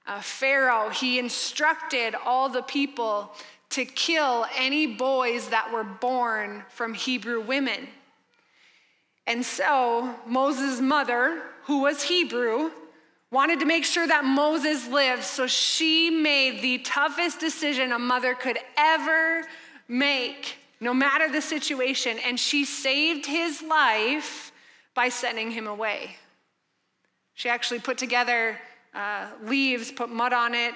uh, 0.05 0.19
Pharaoh, 0.19 0.89
he 0.89 1.17
instructed 1.17 2.13
all 2.25 2.49
the 2.49 2.63
people 2.63 3.31
to 3.71 3.85
kill 3.85 4.45
any 4.55 4.87
boys 4.87 5.49
that 5.49 5.71
were 5.71 5.83
born 5.83 6.63
from 6.69 6.93
Hebrew 6.93 7.41
women. 7.41 7.87
And 9.27 9.45
so 9.45 10.15
Moses' 10.25 10.81
mother, 10.81 11.43
who 11.65 11.81
was 11.81 12.01
Hebrew, 12.01 12.71
wanted 13.31 13.59
to 13.59 13.65
make 13.65 13.85
sure 13.85 14.07
that 14.07 14.25
Moses 14.25 14.87
lived, 14.87 15.23
so 15.23 15.45
she 15.45 16.09
made 16.09 16.61
the 16.61 16.79
toughest 16.79 17.39
decision 17.39 17.91
a 17.91 17.99
mother 17.99 18.33
could 18.33 18.57
ever 18.75 19.43
make, 19.87 20.55
no 20.81 20.93
matter 20.93 21.31
the 21.31 21.41
situation, 21.41 22.17
and 22.25 22.39
she 22.39 22.65
saved 22.65 23.27
his 23.27 23.61
life 23.61 24.51
by 24.95 25.09
sending 25.09 25.51
him 25.51 25.67
away. 25.67 26.15
She 27.35 27.49
actually 27.49 27.79
put 27.79 27.99
together 27.99 28.59
uh, 28.95 29.27
leaves, 29.43 29.91
put 29.91 30.09
mud 30.09 30.33
on 30.33 30.55
it, 30.55 30.73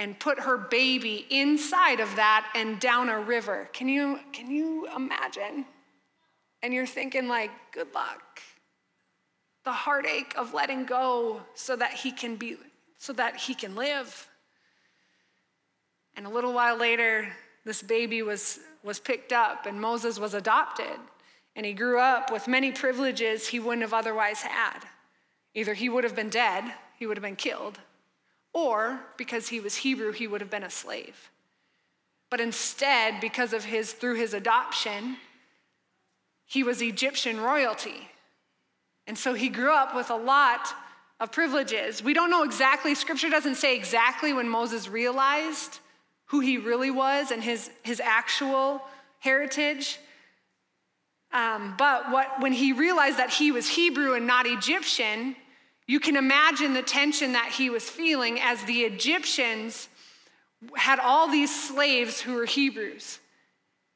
and 0.00 0.18
put 0.18 0.40
her 0.40 0.56
baby 0.56 1.26
inside 1.28 2.00
of 2.00 2.16
that 2.16 2.50
and 2.54 2.80
down 2.80 3.10
a 3.10 3.20
river. 3.20 3.68
Can 3.74 3.86
you, 3.86 4.18
can 4.32 4.50
you 4.50 4.88
imagine? 4.96 5.66
And 6.62 6.72
you're 6.72 6.86
thinking, 6.86 7.28
like, 7.28 7.50
good 7.70 7.92
luck. 7.94 8.40
The 9.64 9.72
heartache 9.72 10.32
of 10.38 10.54
letting 10.54 10.86
go 10.86 11.42
so 11.52 11.76
that 11.76 11.92
he 11.92 12.12
can 12.12 12.36
be, 12.36 12.56
so 12.96 13.12
that 13.12 13.36
he 13.36 13.54
can 13.54 13.76
live. 13.76 14.26
And 16.16 16.26
a 16.26 16.30
little 16.30 16.54
while 16.54 16.78
later, 16.78 17.28
this 17.66 17.82
baby 17.82 18.22
was 18.22 18.58
was 18.82 18.98
picked 18.98 19.34
up 19.34 19.66
and 19.66 19.78
Moses 19.78 20.18
was 20.18 20.32
adopted. 20.32 20.98
And 21.54 21.66
he 21.66 21.74
grew 21.74 21.98
up 22.00 22.32
with 22.32 22.48
many 22.48 22.72
privileges 22.72 23.48
he 23.48 23.60
wouldn't 23.60 23.82
have 23.82 23.92
otherwise 23.92 24.40
had. 24.40 24.80
Either 25.54 25.74
he 25.74 25.90
would 25.90 26.04
have 26.04 26.16
been 26.16 26.30
dead, 26.30 26.64
he 26.98 27.06
would 27.06 27.18
have 27.18 27.22
been 27.22 27.36
killed, 27.36 27.78
or 28.52 29.00
because 29.16 29.48
he 29.48 29.60
was 29.60 29.76
Hebrew, 29.76 30.12
he 30.12 30.26
would 30.26 30.40
have 30.40 30.50
been 30.50 30.62
a 30.62 30.70
slave. 30.70 31.30
But 32.30 32.40
instead, 32.40 33.20
because 33.20 33.52
of 33.52 33.64
his, 33.64 33.92
through 33.92 34.14
his 34.14 34.34
adoption, 34.34 35.16
he 36.46 36.62
was 36.62 36.80
Egyptian 36.80 37.40
royalty. 37.40 38.08
And 39.06 39.18
so 39.18 39.34
he 39.34 39.48
grew 39.48 39.72
up 39.72 39.94
with 39.94 40.10
a 40.10 40.16
lot 40.16 40.72
of 41.18 41.32
privileges. 41.32 42.02
We 42.02 42.14
don't 42.14 42.30
know 42.30 42.44
exactly, 42.44 42.94
scripture 42.94 43.28
doesn't 43.28 43.56
say 43.56 43.76
exactly 43.76 44.32
when 44.32 44.48
Moses 44.48 44.88
realized 44.88 45.80
who 46.26 46.40
he 46.40 46.58
really 46.58 46.90
was 46.90 47.30
and 47.32 47.42
his, 47.42 47.70
his 47.82 48.00
actual 48.00 48.82
heritage. 49.18 49.98
Um, 51.32 51.74
but 51.76 52.10
what, 52.10 52.40
when 52.40 52.52
he 52.52 52.72
realized 52.72 53.18
that 53.18 53.30
he 53.30 53.52
was 53.52 53.68
Hebrew 53.68 54.14
and 54.14 54.26
not 54.26 54.46
Egyptian, 54.46 55.36
you 55.90 55.98
can 55.98 56.14
imagine 56.14 56.72
the 56.72 56.82
tension 56.82 57.32
that 57.32 57.50
he 57.50 57.68
was 57.68 57.82
feeling 57.90 58.38
as 58.40 58.62
the 58.62 58.82
Egyptians 58.82 59.88
had 60.76 61.00
all 61.00 61.28
these 61.28 61.52
slaves 61.52 62.20
who 62.20 62.34
were 62.34 62.44
Hebrews. 62.44 63.18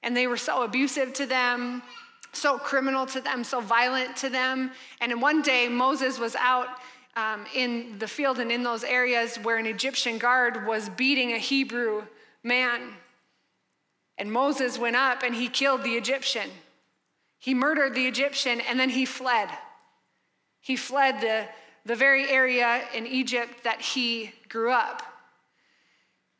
And 0.02 0.16
they 0.16 0.26
were 0.26 0.36
so 0.36 0.64
abusive 0.64 1.12
to 1.12 1.24
them, 1.24 1.84
so 2.32 2.58
criminal 2.58 3.06
to 3.06 3.20
them, 3.20 3.44
so 3.44 3.60
violent 3.60 4.16
to 4.16 4.28
them. 4.28 4.72
And 5.00 5.22
one 5.22 5.40
day, 5.40 5.68
Moses 5.68 6.18
was 6.18 6.34
out 6.34 6.66
um, 7.14 7.44
in 7.54 7.96
the 8.00 8.08
field 8.08 8.40
and 8.40 8.50
in 8.50 8.64
those 8.64 8.82
areas 8.82 9.36
where 9.36 9.58
an 9.58 9.66
Egyptian 9.66 10.18
guard 10.18 10.66
was 10.66 10.88
beating 10.88 11.32
a 11.32 11.38
Hebrew 11.38 12.02
man. 12.42 12.80
And 14.18 14.32
Moses 14.32 14.80
went 14.80 14.96
up 14.96 15.22
and 15.22 15.32
he 15.32 15.46
killed 15.46 15.84
the 15.84 15.94
Egyptian. 15.94 16.50
He 17.38 17.54
murdered 17.54 17.94
the 17.94 18.08
Egyptian 18.08 18.60
and 18.62 18.80
then 18.80 18.90
he 18.90 19.04
fled. 19.04 19.48
He 20.60 20.74
fled 20.74 21.20
the, 21.20 21.46
the 21.84 21.94
very 21.94 22.28
area 22.28 22.82
in 22.94 23.06
Egypt 23.06 23.64
that 23.64 23.80
he 23.80 24.32
grew 24.48 24.70
up. 24.70 25.02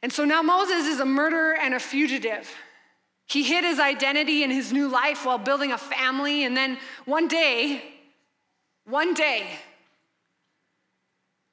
And 0.03 0.13
so 0.13 0.25
now 0.25 0.43
Moses 0.43 0.87
is 0.87 1.01
a 1.01 1.05
murderer 1.05 1.55
and 1.55 1.75
a 1.75 1.81
fugitive. 1.81 2.51
He 3.27 3.43
hid 3.43 3.65
his 3.65 3.79
identity 3.79 4.43
and 4.43 4.53
his 4.53 4.73
new 4.73 4.89
life 4.89 5.25
while 5.25 5.39
building 5.39 5.73
a 5.73 5.79
family. 5.79 6.45
And 6.45 6.57
then 6.57 6.79
one 7.07 7.27
day, 7.27 7.83
one 8.85 9.15
day, 9.15 9.47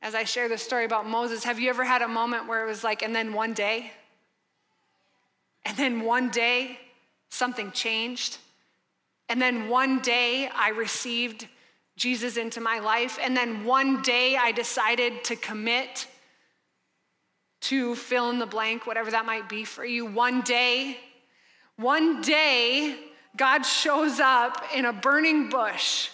as 0.02 0.16
I 0.16 0.24
share 0.24 0.50
the 0.50 0.58
story 0.58 0.84
about 0.84 1.08
Moses, 1.08 1.44
have 1.44 1.60
you 1.60 1.70
ever 1.70 1.84
had 1.84 2.02
a 2.02 2.08
moment 2.08 2.48
where 2.48 2.64
it 2.66 2.68
was 2.68 2.84
like, 2.84 3.04
and 3.04 3.16
then 3.16 3.34
one 3.34 3.54
day? 3.54 3.92
And 5.64 5.78
then 5.78 6.02
one 6.02 6.30
day, 6.30 6.80
something 7.30 7.72
changed. 7.72 8.38
And 9.30 9.42
then 9.42 9.70
one 9.70 10.00
day, 10.00 10.50
I 10.54 10.70
received 10.70 11.48
Jesus 11.98 12.38
into 12.38 12.62
my 12.62 12.80
life. 12.80 13.20
And 13.22 13.36
then 13.36 13.64
one 13.66 14.02
day, 14.02 14.36
I 14.36 14.52
decided 14.52 15.24
to 15.26 15.36
commit 15.36 16.08
to 17.62 17.96
fill 17.96 18.30
in 18.30 18.40
the 18.40 18.46
blank, 18.46 18.88
whatever 18.88 19.12
that 19.12 19.26
might 19.26 19.48
be 19.48 19.64
for 19.64 19.86
you. 19.86 20.06
One 20.06 20.42
day, 20.42 20.98
one 21.76 22.22
day, 22.22 22.98
God 23.38 23.64
shows 23.64 24.20
up 24.20 24.64
in 24.76 24.86
a 24.86 24.94
burning 24.94 25.50
bush. 25.50 26.10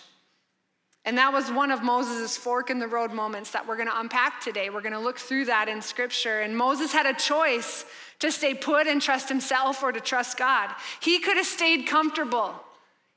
And 1.05 1.17
that 1.17 1.31
was 1.31 1.49
one 1.49 1.71
of 1.71 1.83
Moses' 1.83 2.35
fork 2.35 2.69
in 2.69 2.79
the 2.79 2.87
road 2.87 3.13
moments 3.13 3.51
that 3.51 3.65
we're 3.65 3.77
going 3.77 3.87
to 3.87 3.97
unpack 3.97 4.41
today. 4.41 4.69
We're 4.69 4.81
going 4.81 4.91
to 4.91 4.99
look 4.99 5.17
through 5.17 5.45
that 5.45 5.69
in 5.69 5.81
scripture. 5.81 6.41
And 6.41 6.55
Moses 6.55 6.91
had 6.91 7.05
a 7.05 7.13
choice 7.13 7.85
to 8.19 8.29
stay 8.29 8.53
put 8.53 8.87
and 8.87 9.01
trust 9.01 9.29
himself 9.29 9.81
or 9.83 9.93
to 9.93 10.01
trust 10.01 10.37
God. 10.37 10.69
He 10.99 11.19
could 11.19 11.37
have 11.37 11.45
stayed 11.45 11.87
comfortable. 11.87 12.53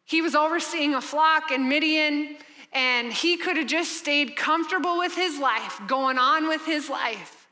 He 0.04 0.22
was 0.22 0.36
overseeing 0.36 0.94
a 0.94 1.00
flock 1.00 1.50
in 1.50 1.68
Midian, 1.68 2.36
and 2.72 3.12
he 3.12 3.36
could 3.36 3.56
have 3.56 3.66
just 3.66 3.96
stayed 3.96 4.36
comfortable 4.36 4.98
with 4.98 5.14
his 5.14 5.38
life, 5.38 5.80
going 5.86 6.18
on 6.18 6.48
with 6.48 6.64
his 6.64 6.88
life. 6.88 7.48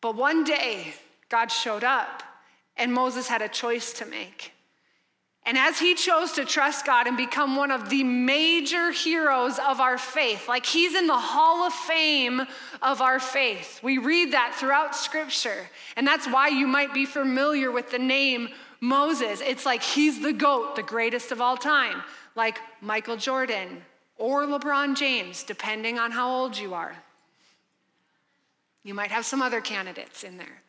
But 0.00 0.16
one 0.16 0.44
day, 0.44 0.94
God 1.30 1.50
showed 1.50 1.84
up, 1.84 2.22
and 2.76 2.92
Moses 2.92 3.28
had 3.28 3.40
a 3.40 3.48
choice 3.48 3.94
to 3.94 4.06
make. 4.06 4.52
And 5.46 5.58
as 5.58 5.78
he 5.78 5.94
chose 5.94 6.32
to 6.32 6.44
trust 6.44 6.86
God 6.86 7.06
and 7.06 7.16
become 7.16 7.56
one 7.56 7.70
of 7.70 7.90
the 7.90 8.02
major 8.02 8.90
heroes 8.90 9.58
of 9.58 9.78
our 9.80 9.98
faith, 9.98 10.48
like 10.48 10.64
he's 10.64 10.94
in 10.94 11.06
the 11.06 11.18
hall 11.18 11.66
of 11.66 11.72
fame 11.72 12.42
of 12.80 13.02
our 13.02 13.20
faith, 13.20 13.80
we 13.82 13.98
read 13.98 14.32
that 14.32 14.54
throughout 14.54 14.96
scripture. 14.96 15.68
And 15.96 16.06
that's 16.06 16.26
why 16.26 16.48
you 16.48 16.66
might 16.66 16.94
be 16.94 17.04
familiar 17.04 17.70
with 17.70 17.90
the 17.90 17.98
name 17.98 18.48
Moses. 18.80 19.42
It's 19.42 19.66
like 19.66 19.82
he's 19.82 20.20
the 20.20 20.32
GOAT, 20.32 20.76
the 20.76 20.82
greatest 20.82 21.30
of 21.30 21.42
all 21.42 21.58
time, 21.58 22.02
like 22.34 22.58
Michael 22.80 23.16
Jordan 23.16 23.82
or 24.16 24.42
LeBron 24.42 24.96
James, 24.96 25.42
depending 25.42 25.98
on 25.98 26.10
how 26.10 26.30
old 26.30 26.56
you 26.56 26.74
are. 26.74 26.96
You 28.82 28.94
might 28.94 29.10
have 29.10 29.24
some 29.24 29.42
other 29.42 29.60
candidates 29.60 30.24
in 30.24 30.36
there. 30.36 30.62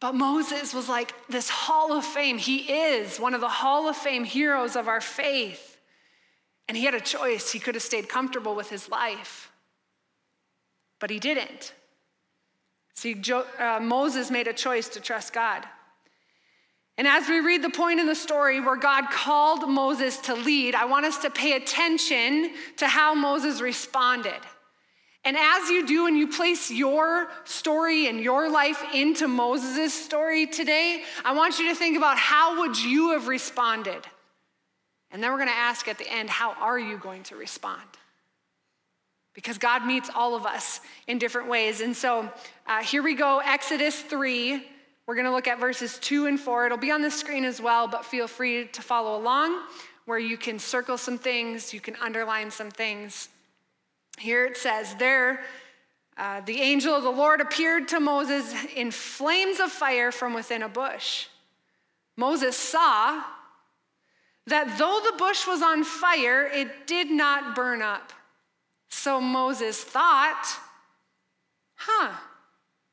But 0.00 0.14
Moses 0.14 0.72
was 0.72 0.88
like 0.88 1.12
this 1.28 1.48
hall 1.48 1.92
of 1.92 2.04
fame. 2.04 2.38
He 2.38 2.58
is 2.72 3.18
one 3.18 3.34
of 3.34 3.40
the 3.40 3.48
hall 3.48 3.88
of 3.88 3.96
fame 3.96 4.24
heroes 4.24 4.76
of 4.76 4.86
our 4.86 5.00
faith. 5.00 5.76
And 6.68 6.76
he 6.76 6.84
had 6.84 6.94
a 6.94 7.00
choice. 7.00 7.50
He 7.50 7.58
could 7.58 7.74
have 7.74 7.82
stayed 7.82 8.08
comfortable 8.08 8.54
with 8.54 8.68
his 8.68 8.88
life, 8.88 9.50
but 11.00 11.08
he 11.10 11.18
didn't. 11.18 11.72
See, 12.94 13.14
jo- 13.14 13.46
uh, 13.58 13.80
Moses 13.80 14.30
made 14.30 14.48
a 14.48 14.52
choice 14.52 14.88
to 14.90 15.00
trust 15.00 15.32
God. 15.32 15.64
And 16.98 17.06
as 17.06 17.28
we 17.28 17.38
read 17.38 17.62
the 17.62 17.70
point 17.70 18.00
in 18.00 18.06
the 18.06 18.14
story 18.16 18.60
where 18.60 18.74
God 18.74 19.08
called 19.10 19.68
Moses 19.68 20.16
to 20.22 20.34
lead, 20.34 20.74
I 20.74 20.84
want 20.84 21.06
us 21.06 21.18
to 21.18 21.30
pay 21.30 21.52
attention 21.52 22.50
to 22.78 22.88
how 22.88 23.14
Moses 23.14 23.60
responded. 23.60 24.40
And 25.24 25.36
as 25.36 25.70
you 25.70 25.86
do 25.86 26.08
and 26.08 26.16
you 26.16 26.26
place 26.26 26.72
your 26.72 27.28
story 27.44 28.08
and 28.08 28.18
your 28.18 28.50
life 28.50 28.82
into 28.92 29.28
Moses' 29.28 29.94
story 29.94 30.46
today, 30.46 31.04
I 31.24 31.34
want 31.34 31.60
you 31.60 31.68
to 31.68 31.74
think 31.76 31.96
about 31.96 32.18
how 32.18 32.60
would 32.60 32.76
you 32.76 33.12
have 33.12 33.28
responded? 33.28 34.04
And 35.12 35.22
then 35.22 35.30
we're 35.30 35.38
going 35.38 35.48
to 35.48 35.54
ask 35.54 35.86
at 35.86 35.98
the 35.98 36.10
end, 36.10 36.28
how 36.28 36.52
are 36.54 36.80
you 36.80 36.98
going 36.98 37.22
to 37.24 37.36
respond? 37.36 37.80
Because 39.34 39.56
God 39.56 39.86
meets 39.86 40.10
all 40.12 40.34
of 40.34 40.46
us 40.46 40.80
in 41.06 41.18
different 41.18 41.48
ways. 41.48 41.80
And 41.80 41.96
so 41.96 42.28
uh, 42.66 42.82
here 42.82 43.04
we 43.04 43.14
go, 43.14 43.38
Exodus 43.38 44.00
3. 44.02 44.66
We're 45.08 45.14
going 45.14 45.24
to 45.24 45.32
look 45.32 45.48
at 45.48 45.58
verses 45.58 45.98
2 46.00 46.26
and 46.26 46.38
4. 46.38 46.66
It'll 46.66 46.76
be 46.76 46.90
on 46.90 47.00
the 47.00 47.10
screen 47.10 47.46
as 47.46 47.62
well, 47.62 47.88
but 47.88 48.04
feel 48.04 48.28
free 48.28 48.66
to 48.66 48.82
follow 48.82 49.18
along 49.18 49.58
where 50.04 50.18
you 50.18 50.36
can 50.36 50.58
circle 50.58 50.98
some 50.98 51.16
things, 51.16 51.72
you 51.72 51.80
can 51.80 51.96
underline 51.96 52.50
some 52.50 52.70
things. 52.70 53.30
Here 54.18 54.44
it 54.44 54.58
says, 54.58 54.94
There, 54.96 55.40
uh, 56.18 56.42
the 56.42 56.60
angel 56.60 56.94
of 56.94 57.04
the 57.04 57.10
Lord 57.10 57.40
appeared 57.40 57.88
to 57.88 58.00
Moses 58.00 58.54
in 58.76 58.90
flames 58.90 59.60
of 59.60 59.72
fire 59.72 60.12
from 60.12 60.34
within 60.34 60.62
a 60.62 60.68
bush. 60.68 61.28
Moses 62.18 62.54
saw 62.54 63.22
that 64.46 64.76
though 64.76 65.00
the 65.10 65.16
bush 65.16 65.46
was 65.46 65.62
on 65.62 65.84
fire, 65.84 66.44
it 66.46 66.86
did 66.86 67.10
not 67.10 67.56
burn 67.56 67.80
up. 67.80 68.12
So 68.90 69.22
Moses 69.22 69.82
thought, 69.82 70.44
huh, 71.76 72.12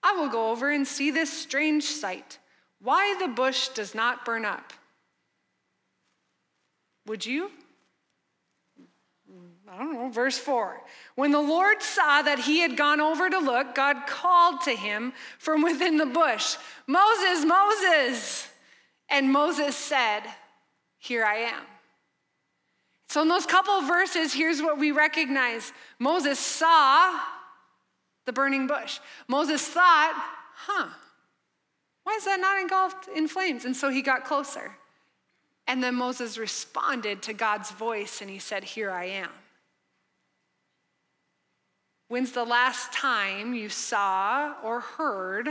I 0.05 0.11
will 0.11 0.29
go 0.29 0.51
over 0.51 0.69
and 0.69 0.85
see 0.87 1.09
this 1.09 1.33
strange 1.33 1.83
sight. 1.83 2.37
Why 2.79 3.15
the 3.19 3.27
bush 3.27 3.69
does 3.69 3.95
not 3.95 4.23
burn 4.23 4.45
up. 4.45 4.71
Would 7.07 7.25
you? 7.25 7.49
I 9.67 9.79
don't 9.79 9.93
know, 9.93 10.09
verse 10.09 10.37
4. 10.37 10.79
When 11.15 11.31
the 11.31 11.41
Lord 11.41 11.81
saw 11.81 12.21
that 12.21 12.37
he 12.37 12.59
had 12.59 12.77
gone 12.77 13.01
over 13.01 13.27
to 13.31 13.39
look, 13.39 13.73
God 13.73 14.05
called 14.05 14.61
to 14.61 14.75
him 14.75 15.11
from 15.39 15.63
within 15.63 15.97
the 15.97 16.05
bush, 16.05 16.55
Moses, 16.85 17.43
Moses. 17.43 18.47
And 19.09 19.31
Moses 19.31 19.75
said, 19.75 20.21
Here 20.99 21.25
I 21.25 21.37
am. 21.37 21.63
So, 23.09 23.23
in 23.23 23.27
those 23.27 23.47
couple 23.47 23.81
verses, 23.81 24.33
here's 24.33 24.61
what 24.61 24.77
we 24.77 24.91
recognize 24.91 25.73
Moses 25.97 26.37
saw 26.37 27.19
the 28.25 28.33
burning 28.33 28.67
bush. 28.67 28.99
Moses 29.27 29.65
thought, 29.67 30.13
huh, 30.55 30.87
why 32.03 32.13
is 32.13 32.25
that 32.25 32.39
not 32.39 32.59
engulfed 32.59 33.07
in 33.07 33.27
flames? 33.27 33.65
And 33.65 33.75
so 33.75 33.89
he 33.89 34.01
got 34.01 34.25
closer. 34.25 34.71
And 35.67 35.83
then 35.83 35.95
Moses 35.95 36.37
responded 36.37 37.23
to 37.23 37.33
God's 37.33 37.71
voice 37.71 38.21
and 38.21 38.29
he 38.29 38.39
said, 38.39 38.63
Here 38.63 38.91
I 38.91 39.05
am. 39.05 39.29
When's 42.07 42.31
the 42.31 42.43
last 42.43 42.93
time 42.93 43.55
you 43.55 43.69
saw 43.69 44.53
or 44.63 44.81
heard, 44.81 45.49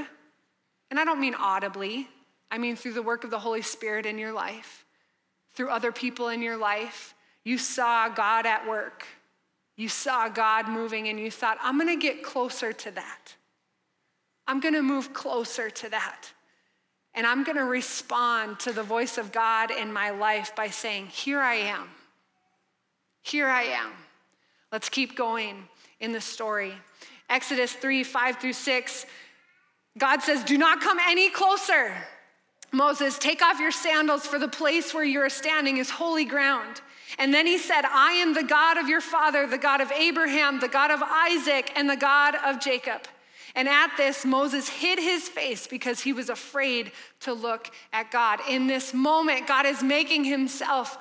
and 0.90 1.00
I 1.00 1.04
don't 1.04 1.20
mean 1.20 1.34
audibly, 1.34 2.08
I 2.50 2.58
mean 2.58 2.76
through 2.76 2.92
the 2.92 3.02
work 3.02 3.24
of 3.24 3.30
the 3.30 3.40
Holy 3.40 3.62
Spirit 3.62 4.06
in 4.06 4.18
your 4.18 4.32
life, 4.32 4.84
through 5.54 5.70
other 5.70 5.90
people 5.90 6.28
in 6.28 6.42
your 6.42 6.56
life, 6.56 7.14
you 7.42 7.58
saw 7.58 8.08
God 8.08 8.46
at 8.46 8.68
work. 8.68 9.04
You 9.76 9.88
saw 9.88 10.28
God 10.28 10.68
moving 10.68 11.08
and 11.08 11.18
you 11.18 11.30
thought, 11.30 11.58
I'm 11.62 11.78
gonna 11.78 11.96
get 11.96 12.22
closer 12.22 12.72
to 12.72 12.90
that. 12.92 13.34
I'm 14.46 14.60
gonna 14.60 14.82
move 14.82 15.12
closer 15.12 15.70
to 15.70 15.88
that. 15.90 16.32
And 17.14 17.26
I'm 17.26 17.44
going 17.44 17.56
to 17.56 17.64
respond 17.64 18.58
to 18.60 18.72
the 18.72 18.82
voice 18.82 19.18
of 19.18 19.30
God 19.30 19.70
in 19.70 19.92
my 19.92 20.10
life 20.10 20.54
by 20.56 20.68
saying, 20.68 21.06
Here 21.06 21.40
I 21.40 21.54
am. 21.54 21.88
Here 23.22 23.48
I 23.48 23.62
am. 23.62 23.92
Let's 24.72 24.88
keep 24.88 25.16
going 25.16 25.68
in 26.00 26.12
the 26.12 26.20
story. 26.20 26.74
Exodus 27.30 27.72
3 27.72 28.02
5 28.02 28.36
through 28.38 28.52
6, 28.52 29.06
God 29.96 30.22
says, 30.22 30.42
Do 30.42 30.58
not 30.58 30.80
come 30.80 30.98
any 31.00 31.30
closer. 31.30 31.94
Moses, 32.72 33.16
take 33.18 33.40
off 33.40 33.60
your 33.60 33.70
sandals, 33.70 34.26
for 34.26 34.40
the 34.40 34.48
place 34.48 34.92
where 34.92 35.04
you 35.04 35.20
are 35.20 35.30
standing 35.30 35.76
is 35.76 35.88
holy 35.88 36.24
ground. 36.24 36.80
And 37.18 37.32
then 37.32 37.46
he 37.46 37.58
said, 37.58 37.82
I 37.84 38.12
am 38.14 38.34
the 38.34 38.42
God 38.42 38.76
of 38.76 38.88
your 38.88 39.00
father, 39.00 39.46
the 39.46 39.58
God 39.58 39.80
of 39.80 39.92
Abraham, 39.92 40.60
the 40.60 40.68
God 40.68 40.90
of 40.90 41.02
Isaac, 41.02 41.72
and 41.76 41.88
the 41.88 41.96
God 41.96 42.34
of 42.44 42.60
Jacob. 42.60 43.02
And 43.54 43.68
at 43.68 43.96
this, 43.96 44.24
Moses 44.24 44.68
hid 44.68 44.98
his 44.98 45.28
face 45.28 45.66
because 45.66 46.00
he 46.00 46.12
was 46.12 46.28
afraid 46.28 46.90
to 47.20 47.32
look 47.32 47.70
at 47.92 48.10
God. 48.10 48.40
In 48.48 48.66
this 48.66 48.92
moment, 48.92 49.46
God 49.46 49.64
is 49.64 49.82
making 49.82 50.24
himself, 50.24 50.98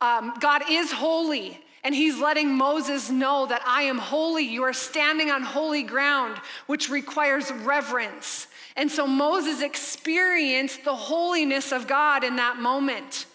um, 0.00 0.34
God 0.40 0.62
is 0.70 0.92
holy. 0.92 1.58
And 1.82 1.94
he's 1.94 2.18
letting 2.18 2.56
Moses 2.56 3.10
know 3.10 3.44
that 3.46 3.62
I 3.66 3.82
am 3.82 3.98
holy. 3.98 4.44
You 4.44 4.62
are 4.64 4.72
standing 4.72 5.30
on 5.30 5.42
holy 5.42 5.82
ground, 5.82 6.38
which 6.66 6.88
requires 6.88 7.52
reverence. 7.52 8.48
And 8.74 8.90
so 8.90 9.06
Moses 9.06 9.60
experienced 9.60 10.84
the 10.84 10.96
holiness 10.96 11.72
of 11.72 11.86
God 11.86 12.24
in 12.24 12.36
that 12.36 12.56
moment. 12.56 13.26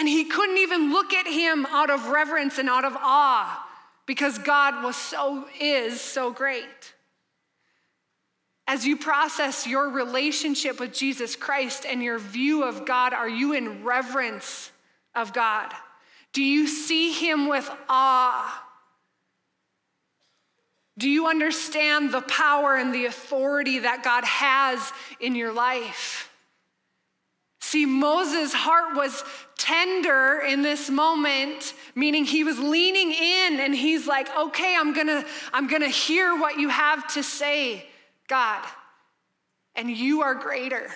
And 0.00 0.08
he 0.08 0.24
couldn't 0.24 0.56
even 0.56 0.92
look 0.94 1.12
at 1.12 1.26
him 1.26 1.66
out 1.66 1.90
of 1.90 2.08
reverence 2.08 2.56
and 2.56 2.70
out 2.70 2.86
of 2.86 2.96
awe 2.96 3.66
because 4.06 4.38
God 4.38 4.82
was 4.82 4.96
so 4.96 5.44
is 5.60 6.00
so 6.00 6.32
great. 6.32 6.94
As 8.66 8.86
you 8.86 8.96
process 8.96 9.66
your 9.66 9.90
relationship 9.90 10.80
with 10.80 10.94
Jesus 10.94 11.36
Christ 11.36 11.84
and 11.84 12.02
your 12.02 12.18
view 12.18 12.62
of 12.64 12.86
God, 12.86 13.12
are 13.12 13.28
you 13.28 13.52
in 13.52 13.84
reverence 13.84 14.72
of 15.14 15.34
God? 15.34 15.70
Do 16.32 16.42
you 16.42 16.66
see 16.66 17.12
him 17.12 17.46
with 17.46 17.70
awe? 17.86 18.64
Do 20.96 21.10
you 21.10 21.26
understand 21.26 22.10
the 22.10 22.22
power 22.22 22.74
and 22.74 22.94
the 22.94 23.04
authority 23.04 23.80
that 23.80 24.02
God 24.02 24.24
has 24.24 24.94
in 25.20 25.34
your 25.34 25.52
life? 25.52 26.29
See, 27.70 27.86
Moses' 27.86 28.52
heart 28.52 28.96
was 28.96 29.22
tender 29.56 30.40
in 30.40 30.62
this 30.62 30.90
moment, 30.90 31.72
meaning 31.94 32.24
he 32.24 32.42
was 32.42 32.58
leaning 32.58 33.12
in 33.12 33.60
and 33.60 33.72
he's 33.72 34.08
like, 34.08 34.28
okay, 34.36 34.74
I'm 34.76 34.92
gonna, 34.92 35.24
I'm 35.52 35.68
gonna 35.68 35.86
hear 35.86 36.36
what 36.36 36.58
you 36.58 36.68
have 36.68 37.06
to 37.14 37.22
say. 37.22 37.86
God, 38.26 38.66
and 39.76 39.88
you 39.88 40.22
are 40.22 40.34
greater, 40.34 40.90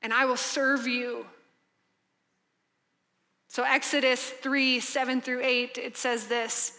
and 0.00 0.10
I 0.10 0.24
will 0.24 0.38
serve 0.38 0.86
you. 0.86 1.26
So, 3.48 3.62
Exodus 3.62 4.30
3 4.30 4.80
7 4.80 5.20
through 5.20 5.42
8, 5.42 5.76
it 5.76 5.98
says 5.98 6.28
this. 6.28 6.78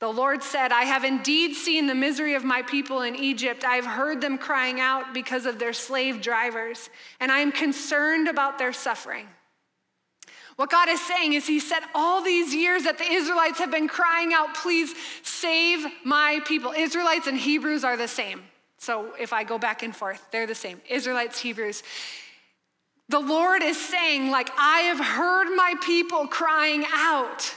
The 0.00 0.08
Lord 0.08 0.44
said, 0.44 0.70
I 0.70 0.84
have 0.84 1.02
indeed 1.02 1.54
seen 1.54 1.88
the 1.88 1.94
misery 1.94 2.34
of 2.34 2.44
my 2.44 2.62
people 2.62 3.02
in 3.02 3.16
Egypt. 3.16 3.64
I 3.64 3.76
have 3.76 3.86
heard 3.86 4.20
them 4.20 4.38
crying 4.38 4.80
out 4.80 5.12
because 5.12 5.44
of 5.44 5.58
their 5.58 5.72
slave 5.72 6.20
drivers, 6.20 6.88
and 7.18 7.32
I 7.32 7.40
am 7.40 7.50
concerned 7.50 8.28
about 8.28 8.58
their 8.58 8.72
suffering. 8.72 9.26
What 10.54 10.70
God 10.70 10.88
is 10.88 11.00
saying 11.00 11.34
is, 11.34 11.46
He 11.46 11.60
said, 11.60 11.80
all 11.94 12.22
these 12.22 12.54
years 12.54 12.84
that 12.84 12.98
the 12.98 13.10
Israelites 13.10 13.58
have 13.58 13.70
been 13.70 13.88
crying 13.88 14.32
out, 14.32 14.54
please 14.54 14.94
save 15.22 15.86
my 16.04 16.40
people. 16.46 16.72
Israelites 16.72 17.26
and 17.26 17.36
Hebrews 17.36 17.84
are 17.84 17.96
the 17.96 18.08
same. 18.08 18.42
So 18.78 19.12
if 19.18 19.32
I 19.32 19.42
go 19.44 19.58
back 19.58 19.82
and 19.82 19.94
forth, 19.94 20.24
they're 20.30 20.46
the 20.46 20.54
same 20.54 20.80
Israelites, 20.88 21.40
Hebrews. 21.40 21.82
The 23.08 23.18
Lord 23.18 23.62
is 23.62 23.80
saying, 23.80 24.30
like, 24.30 24.50
I 24.58 24.80
have 24.80 25.00
heard 25.00 25.54
my 25.56 25.74
people 25.82 26.26
crying 26.26 26.84
out, 26.92 27.54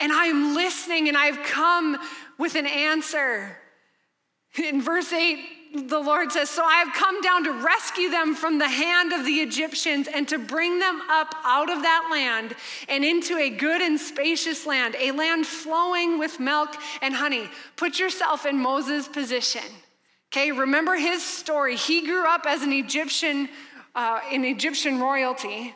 and 0.00 0.12
I 0.12 0.26
am 0.26 0.54
listening, 0.54 1.08
and 1.08 1.16
I've 1.16 1.42
come 1.44 1.98
with 2.38 2.54
an 2.54 2.66
answer. 2.66 3.56
In 4.56 4.80
verse 4.80 5.12
8, 5.12 5.88
the 5.88 5.98
Lord 5.98 6.32
says, 6.32 6.48
So 6.48 6.64
I 6.64 6.76
have 6.76 6.94
come 6.94 7.20
down 7.20 7.44
to 7.44 7.52
rescue 7.52 8.10
them 8.10 8.34
from 8.34 8.58
the 8.58 8.68
hand 8.68 9.12
of 9.12 9.24
the 9.24 9.40
Egyptians 9.40 10.08
and 10.12 10.26
to 10.28 10.38
bring 10.38 10.78
them 10.78 11.00
up 11.10 11.34
out 11.44 11.70
of 11.70 11.82
that 11.82 12.08
land 12.10 12.54
and 12.88 13.04
into 13.04 13.36
a 13.36 13.50
good 13.50 13.82
and 13.82 14.00
spacious 14.00 14.66
land, 14.66 14.96
a 14.98 15.10
land 15.12 15.46
flowing 15.46 16.18
with 16.18 16.40
milk 16.40 16.74
and 17.02 17.14
honey. 17.14 17.48
Put 17.76 17.98
yourself 17.98 18.46
in 18.46 18.58
Moses' 18.58 19.08
position. 19.08 19.62
Okay, 20.32 20.52
remember 20.52 20.94
his 20.94 21.22
story. 21.22 21.76
He 21.76 22.06
grew 22.06 22.26
up 22.26 22.44
as 22.46 22.62
an 22.62 22.72
Egyptian, 22.72 23.48
uh, 23.94 24.20
in 24.30 24.44
Egyptian 24.44 25.00
royalty. 25.00 25.74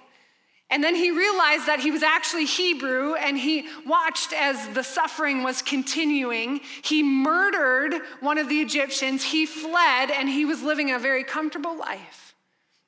And 0.72 0.82
then 0.82 0.94
he 0.94 1.10
realized 1.10 1.66
that 1.66 1.80
he 1.80 1.90
was 1.90 2.02
actually 2.02 2.46
Hebrew 2.46 3.12
and 3.14 3.36
he 3.36 3.66
watched 3.86 4.32
as 4.32 4.68
the 4.68 4.82
suffering 4.82 5.42
was 5.42 5.60
continuing. 5.60 6.62
He 6.80 7.02
murdered 7.02 8.00
one 8.20 8.38
of 8.38 8.48
the 8.48 8.58
Egyptians, 8.62 9.22
he 9.22 9.44
fled, 9.44 10.10
and 10.10 10.30
he 10.30 10.46
was 10.46 10.62
living 10.62 10.90
a 10.90 10.98
very 10.98 11.24
comfortable 11.24 11.76
life. 11.76 12.34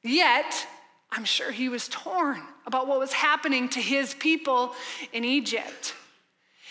Yet, 0.03 0.66
I'm 1.12 1.27
sure 1.27 1.51
he 1.51 1.68
was 1.68 1.87
torn 1.88 2.40
about 2.66 2.87
what 2.87 2.99
was 2.99 3.12
happening 3.12 3.68
to 3.68 3.81
his 3.81 4.14
people 4.14 4.73
in 5.12 5.23
Egypt. 5.23 5.92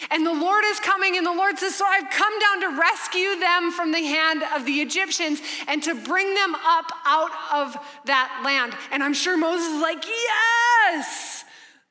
And 0.10 0.26
the 0.26 0.34
Lord 0.34 0.64
is 0.66 0.80
coming, 0.80 1.16
and 1.16 1.26
the 1.26 1.32
Lord 1.32 1.60
says, 1.60 1.76
So 1.76 1.86
I've 1.86 2.10
come 2.10 2.40
down 2.40 2.62
to 2.62 2.80
rescue 2.80 3.40
them 3.40 3.72
from 3.72 3.92
the 3.92 4.02
hand 4.02 4.42
of 4.56 4.66
the 4.66 4.82
Egyptians 4.82 5.42
and 5.68 5.82
to 5.84 5.94
bring 5.94 6.34
them 6.34 6.56
up 6.56 6.92
out 7.06 7.32
of 7.54 7.78
that 8.06 8.42
land. 8.44 8.74
And 8.92 9.04
I'm 9.04 9.14
sure 9.14 9.38
Moses 9.38 9.68
is 9.68 9.82
like, 9.82 10.04
Yes, 10.04 10.63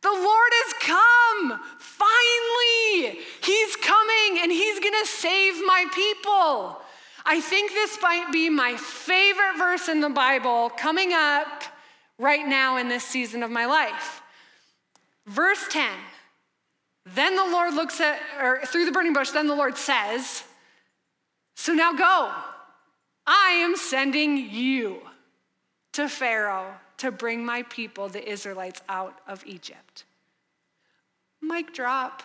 the 0.03 0.11
Lord 0.11 0.53
has 0.53 0.75
come. 0.81 1.61
Finally, 1.79 3.21
He's 3.43 3.77
coming 3.77 4.43
and 4.43 4.51
He's 4.51 4.81
gonna 4.81 5.07
save 5.07 5.55
my 5.65 5.87
people. 5.95 6.79
I 7.25 7.41
think 7.41 7.73
this 7.73 7.99
might 8.03 8.33
be 8.33 8.51
my 8.51 8.77
favorite 8.77 9.57
verse 9.57 9.89
in 9.89 10.01
the 10.01 10.11
Bible 10.11 10.71
coming 10.71 11.13
up 11.13 11.63
right 12.19 12.47
now 12.47 12.79
in 12.79 12.89
this 12.89 13.05
season 13.05 13.43
of 13.43 13.51
my 13.51 13.67
life. 13.67 14.23
Verse 15.27 15.65
10. 15.71 15.89
Then 17.15 17.37
the 17.37 17.45
Lord 17.45 17.75
looks 17.75 18.01
at, 18.01 18.19
or 18.41 18.61
through 18.65 18.87
the 18.87 18.93
burning 18.93 19.13
bush, 19.13 19.31
then 19.31 19.47
the 19.47 19.55
Lord 19.55 19.77
says, 19.77 20.45
So 21.55 21.73
now 21.73 21.93
go. 21.93 22.33
I 23.27 23.51
am 23.63 23.77
sending 23.77 24.37
you 24.37 25.01
to 25.93 26.09
Pharaoh 26.09 26.75
to 27.03 27.11
bring 27.11 27.45
my 27.45 27.65
people, 27.65 28.09
the 28.09 28.23
Israelites, 28.31 28.81
out 28.89 29.19
of 29.27 29.45
Egypt. 29.45 30.05
Mic 31.41 31.75
drop. 31.75 32.23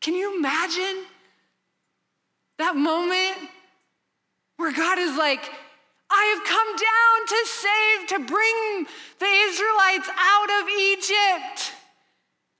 Can 0.00 0.14
you 0.14 0.38
imagine 0.38 1.04
that 2.58 2.76
moment 2.76 3.50
where 4.56 4.72
God 4.72 5.00
is 5.00 5.16
like, 5.16 5.50
I 6.10 6.24
have 6.36 6.46
come 6.46 6.70
down 6.76 7.26
to 7.26 7.46
save, 7.46 8.08
to 8.10 8.32
bring 8.32 8.86
the 9.18 9.26
Israelites 9.26 10.08
out 10.16 10.62
of 10.62 10.68
Egypt. 10.68 11.72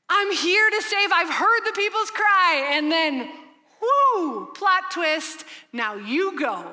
I'm 0.08 0.32
here 0.32 0.68
to 0.70 0.82
save. 0.82 1.10
I've 1.12 1.32
heard 1.32 1.60
the 1.64 1.72
people's 1.72 2.10
cry. 2.10 2.70
And 2.72 2.90
then, 2.90 3.30
whoo, 3.80 4.46
plot 4.56 4.90
twist. 4.90 5.44
Now 5.72 5.94
you 5.94 6.36
go. 6.36 6.64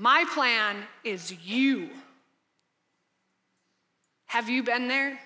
My 0.00 0.24
plan 0.32 0.76
is 1.04 1.30
you. 1.44 1.90
Have 4.28 4.48
you 4.48 4.62
been 4.62 4.88
there? 4.88 5.20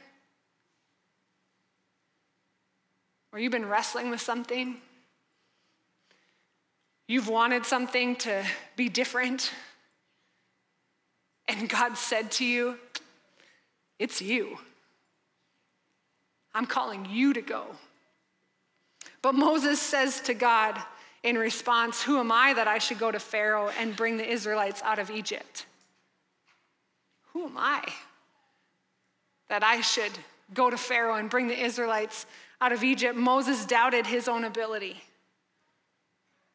Or 3.32 3.38
you've 3.38 3.52
been 3.52 3.68
wrestling 3.68 4.10
with 4.10 4.20
something? 4.20 4.78
You've 7.06 7.28
wanted 7.28 7.64
something 7.64 8.16
to 8.16 8.44
be 8.74 8.88
different? 8.88 9.52
And 11.46 11.68
God 11.68 11.96
said 11.96 12.32
to 12.32 12.44
you, 12.44 12.76
It's 14.00 14.20
you. 14.20 14.58
I'm 16.52 16.66
calling 16.66 17.06
you 17.08 17.32
to 17.32 17.42
go. 17.42 17.66
But 19.22 19.36
Moses 19.36 19.80
says 19.80 20.20
to 20.22 20.34
God 20.34 20.76
in 21.24 21.38
response, 21.38 22.02
Who 22.02 22.20
am 22.20 22.30
I 22.30 22.54
that 22.54 22.68
I 22.68 22.78
should 22.78 22.98
go 22.98 23.10
to 23.10 23.18
Pharaoh 23.18 23.70
and 23.80 23.96
bring 23.96 24.18
the 24.18 24.30
Israelites 24.30 24.82
out 24.84 25.00
of 25.00 25.10
Egypt? 25.10 25.66
Who 27.32 27.46
am 27.46 27.56
I 27.56 27.82
that 29.48 29.64
I 29.64 29.80
should 29.80 30.12
go 30.52 30.70
to 30.70 30.76
Pharaoh 30.76 31.16
and 31.16 31.28
bring 31.28 31.48
the 31.48 31.58
Israelites 31.58 32.26
out 32.60 32.72
of 32.72 32.84
Egypt? 32.84 33.16
Moses 33.16 33.64
doubted 33.64 34.06
his 34.06 34.28
own 34.28 34.44
ability. 34.44 35.02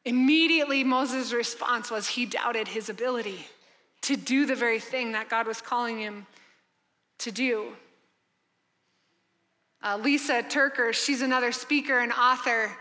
Immediately, 0.06 0.84
Moses' 0.84 1.34
response 1.34 1.92
was 1.92 2.08
he 2.08 2.26
doubted 2.26 2.68
his 2.68 2.88
ability 2.90 3.46
to 4.02 4.16
do 4.16 4.46
the 4.46 4.56
very 4.56 4.80
thing 4.80 5.12
that 5.12 5.30
God 5.30 5.46
was 5.46 5.62
calling 5.62 6.00
him 6.00 6.26
to 7.18 7.32
do. 7.32 7.74
Uh, 9.82 9.98
Lysa 9.98 10.50
TerKeurst, 10.50 11.04
she's 11.06 11.22
another 11.22 11.52
speaker 11.52 12.00
and 12.00 12.14
author 12.14 12.72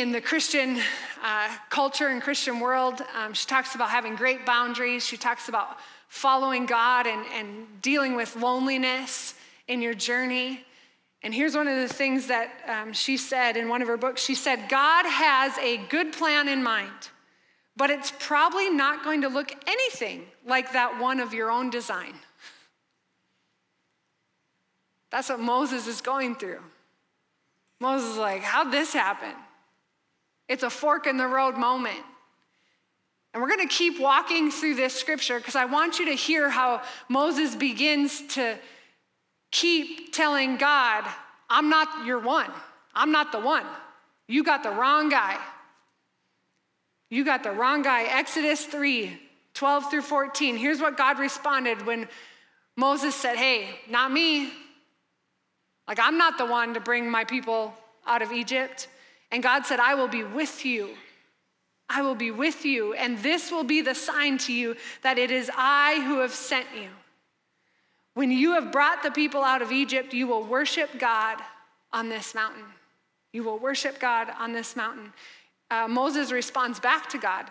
in 0.00 0.10
the 0.10 0.20
Christian 0.20 0.80
uh, 1.22 1.48
culture 1.70 2.08
and 2.08 2.20
Christian 2.20 2.58
world. 2.58 3.00
Um, 3.16 3.32
she 3.32 3.46
talks 3.46 3.76
about 3.76 3.90
having 3.90 4.16
great 4.16 4.44
boundaries. 4.44 5.06
She 5.06 5.16
talks 5.16 5.48
about 5.48 5.78
following 6.08 6.66
God 6.66 7.06
and, 7.06 7.24
and 7.32 7.80
dealing 7.80 8.16
with 8.16 8.34
loneliness 8.34 9.34
in 9.68 9.80
your 9.80 9.94
journey. 9.94 10.64
And 11.22 11.32
here's 11.32 11.54
one 11.54 11.68
of 11.68 11.76
the 11.76 11.94
things 11.94 12.26
that 12.26 12.50
um, 12.66 12.92
she 12.92 13.16
said 13.16 13.56
in 13.56 13.68
one 13.68 13.82
of 13.82 13.88
her 13.88 13.96
books. 13.96 14.20
She 14.20 14.34
said, 14.34 14.68
God 14.68 15.06
has 15.06 15.56
a 15.58 15.76
good 15.88 16.12
plan 16.12 16.48
in 16.48 16.60
mind, 16.60 17.10
but 17.76 17.88
it's 17.88 18.12
probably 18.18 18.70
not 18.70 19.04
going 19.04 19.22
to 19.22 19.28
look 19.28 19.52
anything 19.68 20.24
like 20.44 20.72
that 20.72 21.00
one 21.00 21.20
of 21.20 21.32
your 21.32 21.52
own 21.52 21.70
design. 21.70 22.14
That's 25.12 25.28
what 25.28 25.38
Moses 25.38 25.86
is 25.86 26.00
going 26.00 26.34
through. 26.34 26.60
Moses 27.80 28.10
is 28.10 28.18
like, 28.18 28.42
How'd 28.42 28.72
this 28.72 28.92
happen? 28.92 29.34
It's 30.54 30.62
a 30.62 30.70
fork 30.70 31.08
in 31.08 31.16
the 31.16 31.26
road 31.26 31.56
moment. 31.56 31.98
And 33.32 33.42
we're 33.42 33.48
going 33.48 33.66
to 33.66 33.74
keep 33.74 33.98
walking 33.98 34.52
through 34.52 34.76
this 34.76 34.94
scripture 34.94 35.38
because 35.38 35.56
I 35.56 35.64
want 35.64 35.98
you 35.98 36.06
to 36.06 36.12
hear 36.12 36.48
how 36.48 36.80
Moses 37.08 37.56
begins 37.56 38.22
to 38.34 38.56
keep 39.50 40.12
telling 40.12 40.56
God, 40.56 41.04
I'm 41.50 41.70
not 41.70 42.06
your 42.06 42.20
one. 42.20 42.52
I'm 42.94 43.10
not 43.10 43.32
the 43.32 43.40
one. 43.40 43.64
You 44.28 44.44
got 44.44 44.62
the 44.62 44.70
wrong 44.70 45.08
guy. 45.08 45.40
You 47.10 47.24
got 47.24 47.42
the 47.42 47.50
wrong 47.50 47.82
guy. 47.82 48.04
Exodus 48.04 48.64
3 48.64 49.20
12 49.54 49.90
through 49.90 50.02
14. 50.02 50.56
Here's 50.56 50.80
what 50.80 50.96
God 50.96 51.18
responded 51.18 51.84
when 51.84 52.06
Moses 52.76 53.16
said, 53.16 53.34
Hey, 53.34 53.70
not 53.90 54.12
me. 54.12 54.52
Like, 55.88 55.98
I'm 55.98 56.16
not 56.16 56.38
the 56.38 56.46
one 56.46 56.74
to 56.74 56.80
bring 56.80 57.10
my 57.10 57.24
people 57.24 57.74
out 58.06 58.22
of 58.22 58.30
Egypt. 58.30 58.86
And 59.34 59.42
God 59.42 59.66
said, 59.66 59.80
I 59.80 59.96
will 59.96 60.06
be 60.06 60.22
with 60.22 60.64
you. 60.64 60.90
I 61.88 62.02
will 62.02 62.14
be 62.14 62.30
with 62.30 62.64
you, 62.64 62.94
and 62.94 63.18
this 63.18 63.50
will 63.50 63.64
be 63.64 63.82
the 63.82 63.92
sign 63.92 64.38
to 64.38 64.52
you 64.52 64.76
that 65.02 65.18
it 65.18 65.32
is 65.32 65.50
I 65.56 66.00
who 66.06 66.20
have 66.20 66.32
sent 66.32 66.68
you. 66.72 66.88
When 68.14 68.30
you 68.30 68.52
have 68.52 68.70
brought 68.70 69.02
the 69.02 69.10
people 69.10 69.42
out 69.42 69.60
of 69.60 69.72
Egypt, 69.72 70.14
you 70.14 70.28
will 70.28 70.44
worship 70.44 71.00
God 71.00 71.38
on 71.92 72.08
this 72.08 72.32
mountain. 72.32 72.62
You 73.32 73.42
will 73.42 73.58
worship 73.58 73.98
God 73.98 74.28
on 74.38 74.52
this 74.52 74.76
mountain. 74.76 75.12
Uh, 75.68 75.88
Moses 75.88 76.30
responds 76.30 76.78
back 76.78 77.08
to 77.08 77.18
God 77.18 77.46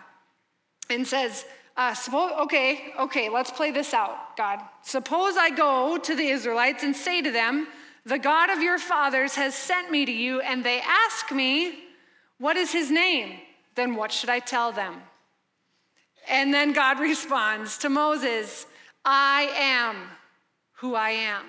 and 0.88 1.06
says, 1.06 1.44
uh, 1.76 1.94
okay, 2.40 2.94
okay, 2.98 3.28
let's 3.28 3.50
play 3.50 3.72
this 3.72 3.92
out, 3.92 4.38
God. 4.38 4.58
Suppose 4.82 5.36
I 5.36 5.50
go 5.50 5.98
to 5.98 6.16
the 6.16 6.28
Israelites 6.28 6.82
and 6.82 6.96
say 6.96 7.20
to 7.20 7.30
them, 7.30 7.68
the 8.06 8.18
God 8.18 8.50
of 8.50 8.60
your 8.60 8.78
fathers 8.78 9.34
has 9.34 9.54
sent 9.54 9.90
me 9.90 10.04
to 10.04 10.12
you, 10.12 10.40
and 10.40 10.62
they 10.62 10.80
ask 10.80 11.32
me, 11.32 11.78
What 12.38 12.56
is 12.56 12.72
his 12.72 12.90
name? 12.90 13.38
Then 13.74 13.96
what 13.96 14.12
should 14.12 14.30
I 14.30 14.38
tell 14.38 14.72
them? 14.72 15.02
And 16.28 16.52
then 16.52 16.72
God 16.72 17.00
responds 17.10 17.78
to 17.78 17.88
Moses, 17.88 18.66
I 19.04 19.50
am 19.56 19.96
who 20.76 20.94
I 20.94 21.10
am. 21.10 21.44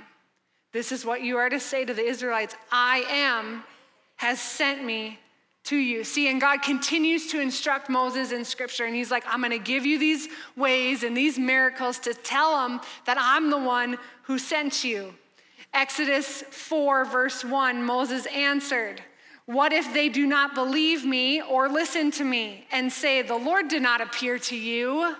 This 0.71 0.91
is 0.91 1.05
what 1.05 1.21
you 1.21 1.37
are 1.37 1.49
to 1.49 1.59
say 1.59 1.85
to 1.85 1.93
the 1.93 2.03
Israelites 2.03 2.55
I 2.71 3.05
am 3.09 3.63
has 4.17 4.39
sent 4.39 4.83
me 4.83 5.19
to 5.65 5.75
you. 5.75 6.03
See, 6.03 6.29
and 6.29 6.39
God 6.39 6.61
continues 6.61 7.27
to 7.31 7.41
instruct 7.41 7.89
Moses 7.89 8.31
in 8.31 8.45
scripture, 8.45 8.85
and 8.85 8.95
he's 8.95 9.11
like, 9.11 9.23
I'm 9.27 9.41
gonna 9.41 9.57
give 9.57 9.85
you 9.85 9.97
these 9.97 10.29
ways 10.55 11.03
and 11.03 11.17
these 11.17 11.37
miracles 11.39 11.99
to 11.99 12.13
tell 12.13 12.67
them 12.67 12.79
that 13.05 13.17
I'm 13.19 13.49
the 13.49 13.57
one 13.57 13.97
who 14.23 14.37
sent 14.37 14.83
you. 14.83 15.13
Exodus 15.75 16.41
4, 16.51 17.03
verse 17.03 17.43
1, 17.43 17.83
Moses 17.83 18.25
answered, 18.27 19.01
What 19.45 19.73
if 19.73 19.93
they 19.93 20.07
do 20.07 20.25
not 20.25 20.55
believe 20.55 21.05
me 21.05 21.41
or 21.41 21.67
listen 21.67 22.11
to 22.11 22.23
me 22.23 22.65
and 22.71 22.91
say, 22.91 23.21
The 23.21 23.35
Lord 23.35 23.67
did 23.67 23.81
not 23.81 23.99
appear 23.99 24.39
to 24.39 24.55
you? 24.55 25.17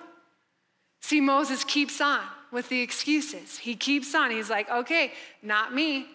See, 1.02 1.20
Moses 1.20 1.66
keeps 1.66 2.00
on 2.00 2.22
with 2.54 2.70
the 2.70 2.82
excuses. 2.82 3.58
He 3.58 3.76
keeps 3.76 4.16
on. 4.16 4.32
He's 4.32 4.50
like, 4.50 4.70
Okay, 4.70 5.12
not 5.44 5.76
me. 5.76 6.08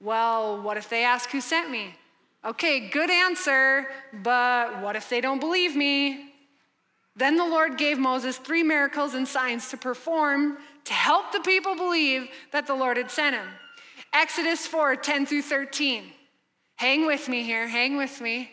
Well, 0.00 0.62
what 0.62 0.78
if 0.78 0.88
they 0.88 1.04
ask 1.04 1.28
who 1.28 1.42
sent 1.42 1.70
me? 1.70 1.94
Okay, 2.46 2.88
good 2.88 3.10
answer, 3.10 3.88
but 4.22 4.80
what 4.80 4.96
if 4.96 5.10
they 5.10 5.20
don't 5.20 5.38
believe 5.38 5.76
me? 5.76 6.32
Then 7.14 7.36
the 7.36 7.44
Lord 7.44 7.76
gave 7.76 7.98
Moses 7.98 8.38
three 8.38 8.62
miracles 8.62 9.12
and 9.12 9.28
signs 9.28 9.68
to 9.68 9.76
perform 9.76 10.56
to 10.84 10.92
help 10.94 11.30
the 11.30 11.40
people 11.40 11.76
believe 11.76 12.28
that 12.52 12.66
the 12.66 12.74
Lord 12.74 12.96
had 12.96 13.10
sent 13.10 13.36
him. 13.36 13.46
Exodus 14.12 14.66
4 14.66 14.96
10 14.96 15.26
through 15.26 15.42
13. 15.42 16.12
Hang 16.76 17.06
with 17.06 17.28
me 17.28 17.42
here, 17.42 17.68
hang 17.68 17.96
with 17.96 18.20
me 18.20 18.50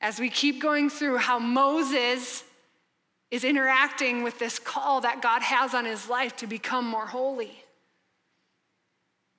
as 0.00 0.20
we 0.20 0.28
keep 0.28 0.60
going 0.60 0.90
through 0.90 1.16
how 1.16 1.38
Moses 1.38 2.44
is 3.30 3.44
interacting 3.44 4.22
with 4.22 4.38
this 4.38 4.58
call 4.58 5.00
that 5.00 5.22
God 5.22 5.42
has 5.42 5.74
on 5.74 5.84
his 5.84 6.08
life 6.08 6.36
to 6.36 6.46
become 6.46 6.86
more 6.86 7.06
holy. 7.06 7.62